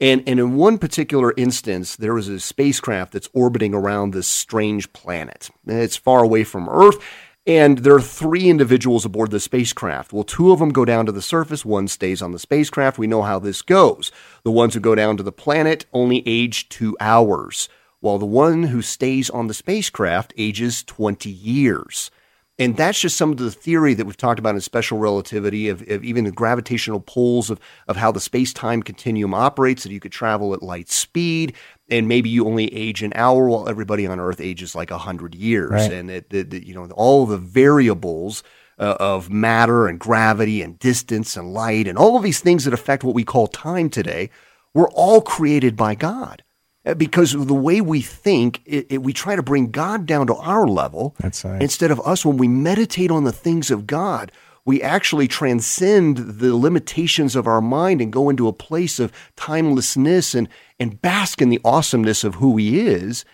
And, 0.00 0.22
and 0.26 0.40
in 0.40 0.56
one 0.56 0.78
particular 0.78 1.32
instance, 1.36 1.96
there 1.96 2.14
was 2.14 2.28
a 2.28 2.40
spacecraft 2.40 3.12
that's 3.12 3.30
orbiting 3.32 3.74
around 3.74 4.12
this 4.12 4.26
strange 4.26 4.92
planet. 4.92 5.50
It's 5.66 5.96
far 5.96 6.22
away 6.22 6.44
from 6.44 6.68
Earth, 6.68 6.98
And 7.46 7.78
there 7.78 7.94
are 7.94 8.00
three 8.00 8.48
individuals 8.48 9.04
aboard 9.04 9.30
the 9.30 9.38
spacecraft. 9.38 10.14
Well, 10.14 10.24
two 10.24 10.50
of 10.50 10.60
them 10.60 10.70
go 10.70 10.86
down 10.86 11.04
to 11.06 11.12
the 11.12 11.20
surface, 11.20 11.62
one 11.62 11.88
stays 11.88 12.22
on 12.22 12.32
the 12.32 12.38
spacecraft. 12.38 12.98
We 12.98 13.06
know 13.06 13.20
how 13.20 13.38
this 13.38 13.60
goes. 13.60 14.10
The 14.44 14.50
ones 14.50 14.72
who 14.72 14.80
go 14.80 14.94
down 14.94 15.18
to 15.18 15.22
the 15.22 15.32
planet 15.32 15.84
only 15.92 16.22
age 16.26 16.70
two 16.70 16.96
hours, 17.00 17.68
while 18.00 18.18
the 18.18 18.24
one 18.24 18.64
who 18.64 18.80
stays 18.80 19.28
on 19.28 19.46
the 19.48 19.54
spacecraft 19.54 20.32
ages 20.38 20.82
20 20.84 21.28
years. 21.28 22.10
And 22.58 22.76
that's 22.76 23.00
just 23.00 23.16
some 23.16 23.32
of 23.32 23.38
the 23.38 23.50
theory 23.50 23.94
that 23.94 24.06
we've 24.06 24.16
talked 24.16 24.38
about 24.38 24.54
in 24.54 24.60
special 24.60 24.98
relativity 24.98 25.68
of, 25.68 25.82
of 25.90 26.04
even 26.04 26.24
the 26.24 26.30
gravitational 26.30 27.00
pulls 27.00 27.50
of, 27.50 27.58
of 27.88 27.96
how 27.96 28.12
the 28.12 28.20
space 28.20 28.52
time 28.52 28.82
continuum 28.82 29.34
operates, 29.34 29.82
that 29.82 29.92
you 29.92 29.98
could 29.98 30.12
travel 30.12 30.54
at 30.54 30.62
light 30.62 30.88
speed, 30.88 31.54
and 31.90 32.08
maybe 32.08 32.30
you 32.30 32.46
only 32.46 32.72
age 32.74 33.02
an 33.02 33.12
hour 33.14 33.48
while 33.48 33.68
everybody 33.68 34.06
on 34.06 34.18
Earth 34.20 34.40
ages 34.40 34.74
like 34.74 34.90
100 34.90 35.34
years. 35.34 35.70
Right. 35.70 35.92
And 35.92 36.10
it, 36.10 36.32
it, 36.32 36.64
you 36.64 36.74
know, 36.74 36.88
all 36.92 37.26
the 37.26 37.38
variables 37.38 38.42
uh, 38.78 38.96
of 38.98 39.30
matter 39.30 39.86
and 39.86 40.00
gravity 40.00 40.62
and 40.62 40.78
distance 40.78 41.36
and 41.36 41.52
light 41.52 41.86
and 41.86 41.98
all 41.98 42.16
of 42.16 42.22
these 42.22 42.40
things 42.40 42.64
that 42.64 42.74
affect 42.74 43.04
what 43.04 43.14
we 43.14 43.24
call 43.24 43.46
time 43.46 43.88
today 43.90 44.30
were 44.72 44.90
all 44.90 45.20
created 45.20 45.76
by 45.76 45.94
God. 45.94 46.42
Uh, 46.84 46.94
Because 46.94 47.34
of 47.34 47.46
the 47.46 47.54
way 47.54 47.80
we 47.80 48.00
think, 48.00 48.60
it, 48.64 48.86
it, 48.90 49.02
we 49.02 49.12
try 49.12 49.36
to 49.36 49.42
bring 49.42 49.70
God 49.70 50.06
down 50.06 50.26
to 50.26 50.34
our 50.34 50.66
level 50.66 51.14
right. 51.22 51.62
instead 51.62 51.90
of 51.90 52.00
us. 52.00 52.24
When 52.24 52.36
we 52.36 52.48
meditate 52.48 53.10
on 53.10 53.24
the 53.24 53.32
things 53.32 53.70
of 53.70 53.86
God, 53.86 54.32
we 54.66 54.82
actually 54.82 55.28
transcend 55.28 56.16
the 56.38 56.56
limitations 56.56 57.36
of 57.36 57.46
our 57.46 57.60
mind 57.60 58.00
and 58.00 58.12
go 58.12 58.30
into 58.30 58.48
a 58.48 58.52
place 58.52 58.98
of 58.98 59.12
timelessness 59.36 60.34
and, 60.34 60.48
and 60.78 61.00
bask 61.02 61.42
in 61.42 61.50
the 61.50 61.60
awesomeness 61.64 62.24
of 62.24 62.36
who 62.36 62.56
He 62.56 62.86
is. 62.86 63.24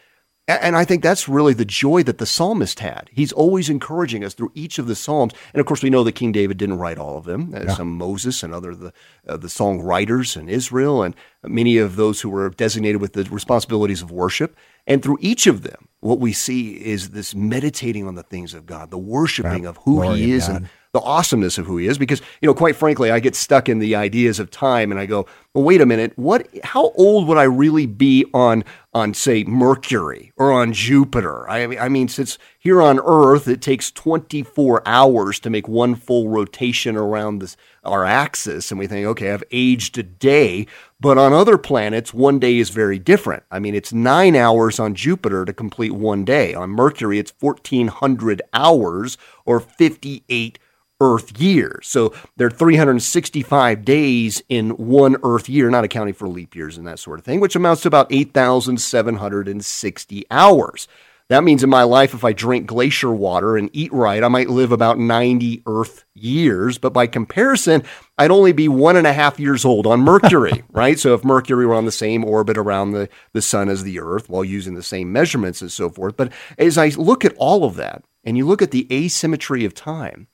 And 0.49 0.75
I 0.75 0.85
think 0.85 1.05
that's 1.05 1.29
really 1.29 1.55
the 1.55 1.65
joy 1.65 2.03
that 2.03 2.19
the 2.19 2.27
psalmist 2.27 2.81
had. 2.81 3.09
He's 3.13 3.31
always 3.31 3.71
encouraging 3.71 4.25
us 4.25 4.35
through 4.35 4.51
each 4.53 4.81
of 4.81 4.89
the 4.89 4.97
psalms. 4.97 5.33
And 5.55 5.61
of 5.61 5.67
course, 5.67 5.81
we 5.81 5.91
know 5.91 6.03
that 6.03 6.17
King 6.17 6.33
David 6.33 6.57
didn't 6.57 6.79
write 6.79 6.99
all 6.99 7.17
of 7.17 7.25
them. 7.25 7.55
Uh, 7.55 7.73
Some 7.73 7.97
Moses 7.97 8.43
and 8.43 8.53
other 8.53 8.75
the 8.75 8.93
uh, 9.29 9.37
the 9.37 9.49
song 9.49 9.81
writers 9.81 10.37
in 10.37 10.49
Israel, 10.49 11.05
and 11.05 11.15
many 11.45 11.79
of 11.79 11.95
those 11.95 12.21
who 12.21 12.31
were 12.31 12.51
designated 12.51 13.01
with 13.01 13.13
the 13.13 13.23
responsibilities 13.25 14.03
of 14.03 14.11
worship. 14.11 14.57
And 14.89 15.05
through 15.05 15.19
each 15.21 15.47
of 15.47 15.63
them, 15.63 15.89
what 16.01 16.19
we 16.19 16.33
see 16.33 16.73
is 16.73 17.11
this 17.11 17.33
meditating 17.33 18.09
on 18.09 18.17
the 18.17 18.25
things 18.25 18.53
of 18.53 18.67
God, 18.67 18.91
the 18.91 18.99
worshiping 18.99 19.67
of 19.67 19.77
who 19.85 20.01
Glory 20.01 20.19
He 20.19 20.33
is, 20.33 20.49
and 20.49 20.69
the 20.93 21.01
awesomeness 21.01 21.59
of 21.59 21.67
who 21.67 21.77
he 21.77 21.87
is 21.87 21.99
because 21.99 22.21
you 22.41 22.47
know 22.47 22.55
quite 22.55 22.75
frankly 22.75 23.11
i 23.11 23.21
get 23.21 23.37
stuck 23.37 23.69
in 23.69 23.79
the 23.79 23.95
ideas 23.95 24.41
of 24.41 24.51
time 24.51 24.91
and 24.91 25.01
i 25.01 25.07
go 25.07 25.27
well 25.55 25.65
wait 25.65 25.81
a 25.81 25.87
minute. 25.87 26.13
What 26.17 26.47
how 26.63 26.91
old 26.91 27.27
would 27.27 27.39
i 27.39 27.43
really 27.43 27.87
be 27.87 28.25
on 28.33 28.63
on 28.95 29.15
say 29.15 29.43
mercury 29.45 30.33
or 30.37 30.53
on 30.53 30.73
jupiter? 30.73 31.49
I 31.51 31.77
i 31.77 31.89
mean 31.89 32.07
since 32.07 32.39
here 32.59 32.81
on 32.81 33.01
earth 33.01 33.49
it 33.49 33.61
takes 33.61 33.91
24 33.91 34.87
hours 34.87 35.41
to 35.41 35.51
make 35.51 35.67
one 35.67 35.97
full 35.97 36.29
rotation 36.29 36.97
around 36.97 37.41
this 37.41 37.57
our 37.83 38.05
axis 38.05 38.71
and 38.71 38.79
we 38.79 38.87
think 38.87 39.07
okay 39.09 39.33
i've 39.33 39.43
aged 39.51 39.99
a 39.99 40.05
day. 40.05 40.67
But 41.01 41.19
on 41.19 41.33
other 41.33 41.59
planets 41.59 42.15
one 42.15 42.39
day 42.39 42.59
is 42.59 42.71
very 42.71 43.01
different. 43.01 43.43
I 43.51 43.59
mean 43.59 43.75
it's 43.75 43.93
9 43.93 44.37
hours 44.37 44.79
on 44.79 44.95
jupiter 44.95 45.45
to 45.45 45.53
complete 45.53 45.93
one 45.93 46.25
day. 46.25 46.55
On 46.55 46.71
mercury 46.71 47.19
it's 47.19 47.33
1400 47.41 48.41
hours 48.53 49.19
or 49.45 49.59
58 49.59 50.61
Earth 51.01 51.41
years. 51.41 51.89
So 51.89 52.13
there 52.37 52.47
are 52.47 52.51
365 52.51 53.85
days 53.85 54.43
in 54.49 54.71
one 54.71 55.17
Earth 55.23 55.49
year, 55.49 55.71
not 55.71 55.85
accounting 55.85 56.15
for 56.15 56.29
leap 56.29 56.55
years 56.55 56.77
and 56.77 56.87
that 56.87 56.99
sort 56.99 57.19
of 57.19 57.25
thing, 57.25 57.41
which 57.41 57.57
amounts 57.57 57.83
to 57.83 57.89
about 57.89 58.13
8,760 58.13 60.27
hours. 60.31 60.89
That 61.31 61.45
means 61.45 61.63
in 61.63 61.71
my 61.71 61.85
life, 61.85 62.13
if 62.13 62.25
I 62.25 62.33
drink 62.33 62.67
glacier 62.67 63.13
water 63.13 63.57
and 63.57 63.71
eat 63.73 63.93
right, 63.93 64.25
I 64.25 64.27
might 64.27 64.51
live 64.51 64.73
about 64.73 64.99
90 64.99 65.63
Earth 65.65 66.05
years. 66.13 66.77
But 66.77 66.93
by 66.93 67.07
comparison, 67.07 67.85
I'd 68.19 68.33
only 68.33 68.51
be 68.51 68.67
one 68.67 68.97
and 68.97 69.07
a 69.07 69.13
half 69.13 69.39
years 69.39 69.65
old 69.65 69.87
on 69.87 70.01
Mercury, 70.01 70.65
right? 70.73 70.99
So 70.99 71.15
if 71.15 71.23
Mercury 71.23 71.67
were 71.67 71.77
on 71.77 71.85
the 71.85 71.93
same 71.93 72.25
orbit 72.25 72.59
around 72.59 72.91
the, 72.91 73.09
the 73.33 73.43
sun 73.43 73.69
as 73.69 73.85
the 73.85 74.01
Earth 74.01 74.29
while 74.29 74.45
using 74.45 74.75
the 74.75 74.83
same 74.83 75.13
measurements 75.13 75.61
and 75.61 75.71
so 75.71 75.89
forth. 75.89 76.17
But 76.17 76.33
as 76.59 76.77
I 76.77 76.89
look 76.89 77.25
at 77.25 77.37
all 77.37 77.63
of 77.63 77.77
that 77.77 78.03
and 78.25 78.37
you 78.37 78.45
look 78.45 78.61
at 78.61 78.73
the 78.73 78.89
asymmetry 78.91 79.65
of 79.65 79.73
time, 79.73 80.27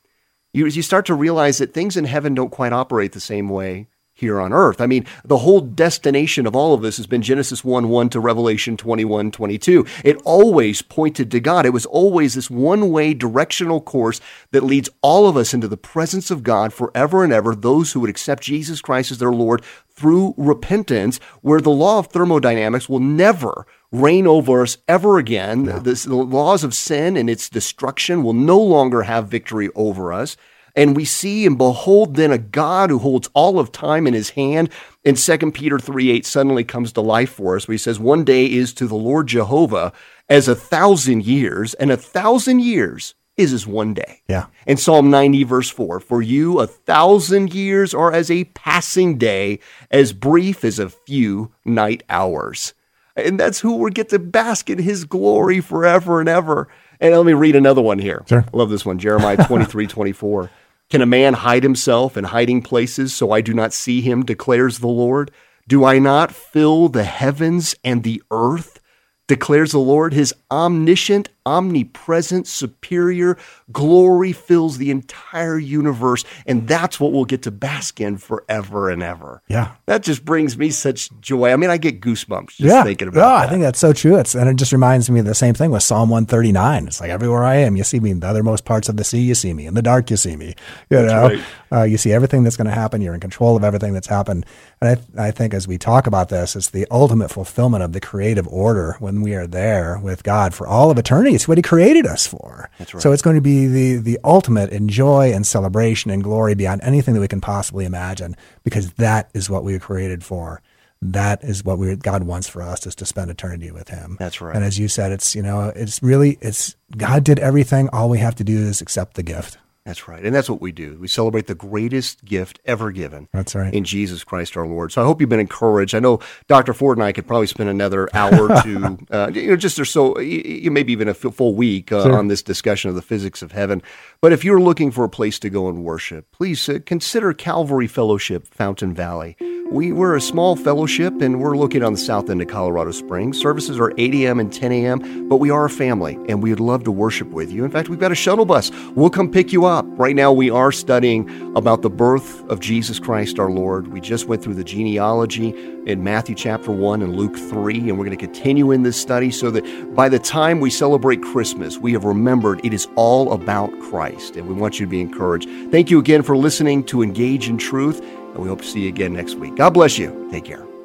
you, 0.56 0.66
you 0.66 0.82
start 0.82 1.04
to 1.06 1.14
realize 1.14 1.58
that 1.58 1.74
things 1.74 1.96
in 1.96 2.06
heaven 2.06 2.34
don't 2.34 2.50
quite 2.50 2.72
operate 2.72 3.12
the 3.12 3.20
same 3.20 3.48
way 3.50 3.88
here 4.14 4.40
on 4.40 4.50
earth. 4.50 4.80
I 4.80 4.86
mean, 4.86 5.04
the 5.22 5.36
whole 5.36 5.60
destination 5.60 6.46
of 6.46 6.56
all 6.56 6.72
of 6.72 6.80
this 6.80 6.96
has 6.96 7.06
been 7.06 7.20
Genesis 7.20 7.62
1 7.62 7.90
1 7.90 8.08
to 8.08 8.20
Revelation 8.20 8.78
21 8.78 9.30
22. 9.30 9.84
It 10.02 10.16
always 10.24 10.80
pointed 10.80 11.30
to 11.30 11.40
God. 11.40 11.66
It 11.66 11.74
was 11.74 11.84
always 11.84 12.32
this 12.32 12.50
one 12.50 12.90
way 12.90 13.12
directional 13.12 13.82
course 13.82 14.22
that 14.52 14.64
leads 14.64 14.88
all 15.02 15.28
of 15.28 15.36
us 15.36 15.52
into 15.52 15.68
the 15.68 15.76
presence 15.76 16.30
of 16.30 16.42
God 16.42 16.72
forever 16.72 17.22
and 17.22 17.32
ever, 17.34 17.54
those 17.54 17.92
who 17.92 18.00
would 18.00 18.10
accept 18.10 18.42
Jesus 18.42 18.80
Christ 18.80 19.10
as 19.10 19.18
their 19.18 19.32
Lord 19.32 19.62
through 19.90 20.32
repentance, 20.38 21.18
where 21.42 21.60
the 21.60 21.68
law 21.68 21.98
of 21.98 22.06
thermodynamics 22.06 22.88
will 22.88 23.00
never 23.00 23.66
reign 24.00 24.26
over 24.26 24.62
us 24.62 24.78
ever 24.88 25.18
again. 25.18 25.64
This- 25.82 26.04
the 26.04 26.14
laws 26.14 26.64
of 26.64 26.74
sin 26.74 27.16
and 27.16 27.28
its 27.30 27.48
destruction 27.48 28.22
will 28.22 28.32
no 28.32 28.59
longer 28.59 29.02
have 29.02 29.28
victory 29.28 29.70
over 29.74 30.12
us. 30.12 30.37
And 30.74 30.94
we 30.94 31.06
see 31.06 31.46
and 31.46 31.56
behold 31.56 32.16
then 32.16 32.30
a 32.30 32.38
God 32.38 32.90
who 32.90 32.98
holds 32.98 33.30
all 33.32 33.59
of 33.59 33.72
time 33.72 34.06
in 34.06 34.12
his 34.12 34.30
hand. 34.30 34.68
And 35.06 35.16
2 35.16 35.52
Peter 35.52 35.78
3 35.78 36.11
8 36.11 36.26
suddenly 36.26 36.64
comes 36.64 36.92
to 36.92 37.00
life 37.00 37.30
for 37.30 37.56
us, 37.56 37.66
where 37.66 37.72
he 37.72 37.78
says, 37.78 37.98
One 37.98 38.24
day 38.24 38.44
is 38.44 38.74
to 38.74 38.87
the 38.87 38.94
Lord 38.94 39.26
Jehovah 39.26 39.92
as 40.28 40.48
a 40.48 40.54
thousand 40.54 41.24
years, 41.24 41.72
and 41.74 41.90
a 41.90 41.96
thousand 41.96 42.61
years 42.61 43.14
is 43.37 43.52
as 43.52 43.66
one 43.66 43.94
day. 43.94 44.22
Yeah. 44.28 44.46
And 44.66 44.78
Psalm 44.80 45.11
90, 45.11 45.44
verse 45.44 45.70
4 45.70 46.00
For 46.00 46.22
you, 46.22 46.59
a 46.59 46.66
thousand 46.66 47.54
years 47.54 47.94
are 47.94 48.12
as 48.12 48.30
a 48.30 48.44
passing 48.44 49.18
day, 49.18 49.61
as 49.90 50.12
brief 50.12 50.64
as 50.64 50.78
a 50.78 50.90
few 50.90 51.52
night 51.64 52.02
hours. 52.09 52.74
And 53.16 53.40
that's 53.40 53.61
who 53.61 53.76
we 53.76 53.90
get 53.90 54.11
to 54.11 54.18
bask 54.18 54.68
in 54.68 54.79
his 54.79 55.05
glory 55.05 55.61
forever 55.61 56.20
and 56.20 56.29
ever. 56.29 56.68
And 57.00 57.14
let 57.14 57.26
me 57.26 57.33
read 57.33 57.57
another 57.57 57.83
one 57.83 57.98
here. 57.98 58.24
Sure. 58.29 58.44
I 58.52 58.57
love 58.57 58.70
this 58.70 58.85
one 58.85 58.98
Jeremiah 58.98 59.44
23, 59.46 59.87
24. 59.88 60.50
Can 60.88 61.02
a 61.02 61.07
man 61.07 61.35
hide 61.35 61.62
himself 61.62 62.16
in 62.16 62.24
hiding 62.24 62.62
places 62.62 63.14
so 63.14 63.33
I 63.33 63.40
do 63.40 63.52
not 63.52 63.72
see 63.72 64.00
him, 64.00 64.24
declares 64.24 64.79
the 64.79 64.87
Lord? 64.87 65.31
Do 65.66 65.85
I 65.85 65.98
not 65.98 66.31
fill 66.31 66.88
the 66.88 67.05
heavens 67.05 67.74
and 67.83 68.02
the 68.02 68.22
earth? 68.31 68.81
Declares 69.26 69.72
the 69.72 69.79
Lord, 69.79 70.14
his 70.14 70.33
omniscient, 70.50 71.28
omnipresent, 71.44 72.46
superior 72.46 73.37
glory 73.72 74.32
fills 74.32 74.78
the 74.78 74.90
entire 74.90 75.59
universe. 75.59 76.24
And 76.46 76.68
that's 76.68 77.00
what 77.00 77.12
we'll 77.12 77.24
get 77.24 77.42
to 77.42 77.50
bask 77.50 78.00
in 78.00 78.18
forever 78.18 78.90
and 78.90 79.02
ever. 79.02 79.42
Yeah. 79.48 79.74
That 79.87 80.02
just 80.02 80.24
brings 80.24 80.56
me 80.56 80.70
such 80.70 81.11
joy. 81.20 81.52
I 81.52 81.56
mean, 81.56 81.70
I 81.70 81.78
get 81.78 82.00
goosebumps 82.00 82.48
just 82.48 82.61
yeah. 82.61 82.85
thinking 82.85 83.09
about 83.09 83.20
no, 83.20 83.28
that. 83.28 83.46
I 83.46 83.48
think 83.48 83.62
that's 83.62 83.78
so 83.78 83.92
true. 83.92 84.16
It's 84.18 84.35
and 84.35 84.48
it 84.48 84.56
just 84.56 84.72
reminds 84.72 85.11
me 85.11 85.20
of 85.20 85.26
the 85.26 85.35
same 85.35 85.54
thing 85.54 85.70
with 85.70 85.82
Psalm 85.82 86.11
139. 86.11 86.87
It's 86.87 87.00
like 87.00 87.11
everywhere 87.11 87.44
I 87.44 87.56
am, 87.56 87.76
you 87.76 87.85
see 87.85 88.00
me. 88.00 88.11
In 88.11 88.20
the 88.20 88.26
othermost 88.26 88.64
parts 88.64 88.88
of 88.88 88.96
the 88.96 89.04
sea, 89.04 89.20
you 89.20 89.35
see 89.35 89.52
me. 89.52 89.66
In 89.66 89.74
the 89.74 89.82
dark, 89.82 90.11
you 90.11 90.16
see 90.16 90.37
me. 90.37 90.54
You 90.90 91.02
know, 91.02 91.28
right. 91.28 91.44
uh, 91.72 91.82
you 91.82 91.98
see 91.98 92.12
everything 92.12 92.44
that's 92.44 92.56
going 92.56 92.68
to 92.68 92.72
happen. 92.72 93.00
You're 93.00 93.14
in 93.14 93.20
control 93.20 93.56
of 93.56 93.64
everything 93.64 93.92
that's 93.92 94.06
happened. 94.06 94.46
And 94.80 95.00
I, 95.16 95.26
I 95.28 95.30
think 95.30 95.54
as 95.54 95.66
we 95.66 95.78
talk 95.78 96.06
about 96.06 96.28
this, 96.28 96.54
it's 96.54 96.70
the 96.70 96.87
ultimate 96.90 97.30
fulfillment 97.30 97.82
of 97.82 97.92
the 97.92 98.00
creative 98.00 98.46
order 98.48 98.96
when 99.00 99.22
we 99.22 99.35
are 99.35 99.46
there 99.46 99.98
with 99.98 100.22
God 100.22 100.36
for 100.55 100.66
all 100.66 100.90
of 100.90 100.99
eternity. 100.99 101.35
It's 101.35 101.49
what 101.49 101.59
He 101.59 101.62
created 101.62 102.07
us 102.07 102.27
for. 102.27 102.70
That's 102.79 102.94
right. 102.94 103.03
So 103.03 103.12
it's 103.12 103.22
going 103.22 103.37
to 103.37 103.42
be 103.42 103.66
the 103.66 103.96
the 103.96 104.18
ultimate 104.25 104.70
in 104.70 104.88
joy 104.88 105.33
and 105.33 105.46
celebration 105.46 106.11
and 106.11 106.22
glory 106.22 106.55
beyond 106.55 106.81
anything 106.83 107.14
that 107.14 107.20
we 107.20 107.29
can 107.29 107.40
possibly 107.40 107.85
imagine, 107.85 108.37
because 108.64 108.92
that 108.94 109.31
is 109.35 109.51
what 109.51 109.64
we 109.64 109.72
were 109.72 109.79
created 109.79 110.25
for 110.25 110.62
that 111.03 111.44
is 111.44 111.64
what 111.64 111.79
we 111.79 111.94
God 111.96 112.25
wants 112.25 112.49
for 112.49 112.62
us 112.62 112.87
is 112.87 112.94
to 112.96 113.07
spend 113.07 113.31
eternity 113.31 113.70
with 113.70 113.88
him. 113.88 114.16
That's 114.18 114.40
right. 114.40 114.55
And 114.55 114.64
as 114.64 114.79
you 114.79 114.88
said, 114.88 115.12
it's 115.12 115.35
you 115.35 115.42
know, 115.42 115.72
it's 115.75 116.03
really 116.03 116.38
it's 116.40 116.75
God 116.96 117.25
did 117.25 117.38
everything. 117.38 117.88
All 117.92 118.09
we 118.09 118.18
have 118.18 118.35
to 118.37 118.44
do 118.44 118.57
is 118.59 118.81
accept 118.81 119.14
the 119.14 119.22
gift. 119.22 119.59
That's 119.87 120.09
right. 120.09 120.25
And 120.25 120.35
that's 120.35 120.51
what 120.51 120.61
we 120.61 120.72
do. 120.72 120.99
We 121.01 121.07
celebrate 121.07 121.46
the 121.46 121.55
greatest 121.55 122.25
gift 122.25 122.59
ever 122.64 122.90
given. 122.90 123.29
That's 123.33 123.55
right. 123.55 123.72
In 123.72 123.85
Jesus 123.85 124.25
Christ 124.25 124.57
our 124.57 124.66
Lord. 124.66 124.90
So 124.90 125.01
I 125.01 125.05
hope 125.05 125.20
you've 125.20 125.31
been 125.31 125.38
encouraged. 125.38 125.94
I 125.94 126.01
know 126.01 126.18
Dr. 126.49 126.75
Ford 126.75 126.99
and 126.99 127.05
I 127.05 127.12
could 127.12 127.29
probably 127.29 127.46
spend 127.46 127.68
another 127.68 128.09
hour 128.12 128.49
to, 128.62 128.99
uh, 129.12 129.31
you 129.33 129.46
know, 129.46 129.57
just 129.57 129.79
or 129.79 129.85
so, 129.85 130.14
maybe 130.18 130.92
even 130.92 131.07
a 131.07 131.14
full 131.14 131.55
week 131.55 131.92
uh, 131.92 132.11
on 132.11 132.27
this 132.27 132.42
discussion 132.42 132.88
of 132.88 132.96
the 132.96 133.03
physics 133.03 133.42
of 133.42 133.53
heaven. 133.53 133.81
But 134.20 134.33
if 134.33 134.44
you're 134.44 134.61
looking 134.61 134.90
for 134.90 135.05
a 135.05 135.09
place 135.09 135.38
to 135.38 135.51
go 135.51 135.68
and 135.68 135.85
worship, 135.85 136.33
please 136.33 136.68
uh, 136.68 136.81
consider 136.85 137.33
Calvary 137.33 137.87
Fellowship, 137.87 138.49
Fountain 138.49 138.92
Valley. 138.92 139.37
We, 139.70 139.90
we're 139.90 140.14
a 140.14 140.20
small 140.20 140.55
fellowship 140.55 141.20
and 141.20 141.40
we're 141.40 141.57
located 141.57 141.83
on 141.83 141.92
the 141.92 141.98
south 141.98 142.31
end 142.31 142.40
of 142.40 142.46
Colorado 142.46 142.92
Springs. 142.92 143.37
Services 143.40 143.81
are 143.81 143.92
8 143.98 144.14
a.m. 144.14 144.38
and 144.38 144.52
10 144.52 144.70
a.m., 144.70 145.29
but 145.29 145.38
we 145.38 145.50
are 145.50 145.64
a 145.64 145.70
family 145.70 146.16
and 146.29 146.40
we'd 146.40 146.61
love 146.61 146.85
to 146.85 146.92
worship 146.92 147.29
with 147.31 147.50
you. 147.50 147.64
In 147.64 147.70
fact, 147.72 147.88
we've 147.88 147.98
got 147.98 148.12
a 148.12 148.14
shuttle 148.14 148.44
bus. 148.44 148.70
We'll 148.94 149.11
come 149.11 149.29
pick 149.29 149.52
you 149.52 149.64
up. 149.64 149.85
Right 149.88 150.14
now, 150.14 150.33
we 150.33 150.50
are 150.50 150.70
studying 150.70 151.29
about 151.57 151.83
the 151.83 151.90
birth 151.90 152.48
of 152.48 152.61
Jesus 152.61 153.00
Christ 153.00 153.40
our 153.40 153.50
Lord. 153.50 153.88
We 153.88 154.00
just 154.00 154.29
went 154.29 154.40
through 154.40 154.55
the 154.55 154.64
genealogy 154.64 155.48
in 155.85 156.02
Matthew 156.05 156.37
chapter 156.37 156.70
1 156.70 157.02
and 157.02 157.16
Luke 157.16 157.37
3, 157.37 157.88
and 157.88 157.98
we're 157.98 158.05
going 158.05 158.16
to 158.16 158.24
continue 158.24 158.70
in 158.70 158.85
this 158.85 158.96
study 158.96 159.33
so 159.33 159.50
that 159.50 159.94
by 159.96 160.09
the 160.09 160.18
time 160.18 160.61
we 160.61 160.70
celebrate 160.70 161.22
Christmas, 161.22 161.76
we 161.76 161.92
have 161.92 162.05
remembered 162.05 162.64
it 162.64 162.72
is 162.72 162.87
all 162.94 163.33
about 163.33 163.70
Christ, 163.81 164.37
and 164.37 164.46
we 164.46 164.55
want 164.55 164.79
you 164.79 164.87
to 164.87 164.90
be 164.90 165.00
encouraged. 165.00 165.48
Thank 165.72 165.90
you 165.90 165.98
again 165.98 166.22
for 166.22 166.37
listening 166.37 166.85
to 166.85 167.02
Engage 167.02 167.48
in 167.48 167.59
Truth, 167.59 168.00
and 168.37 168.44
we 168.44 168.49
hope 168.51 168.61
to 168.61 168.66
see 168.66 168.83
you 168.83 168.88
again 168.88 169.14
next 169.14 169.35
week. 169.37 169.57
God 169.57 169.70
bless 169.70 169.99
you. 169.99 170.29
Take 170.31 170.44
care. 170.44 170.75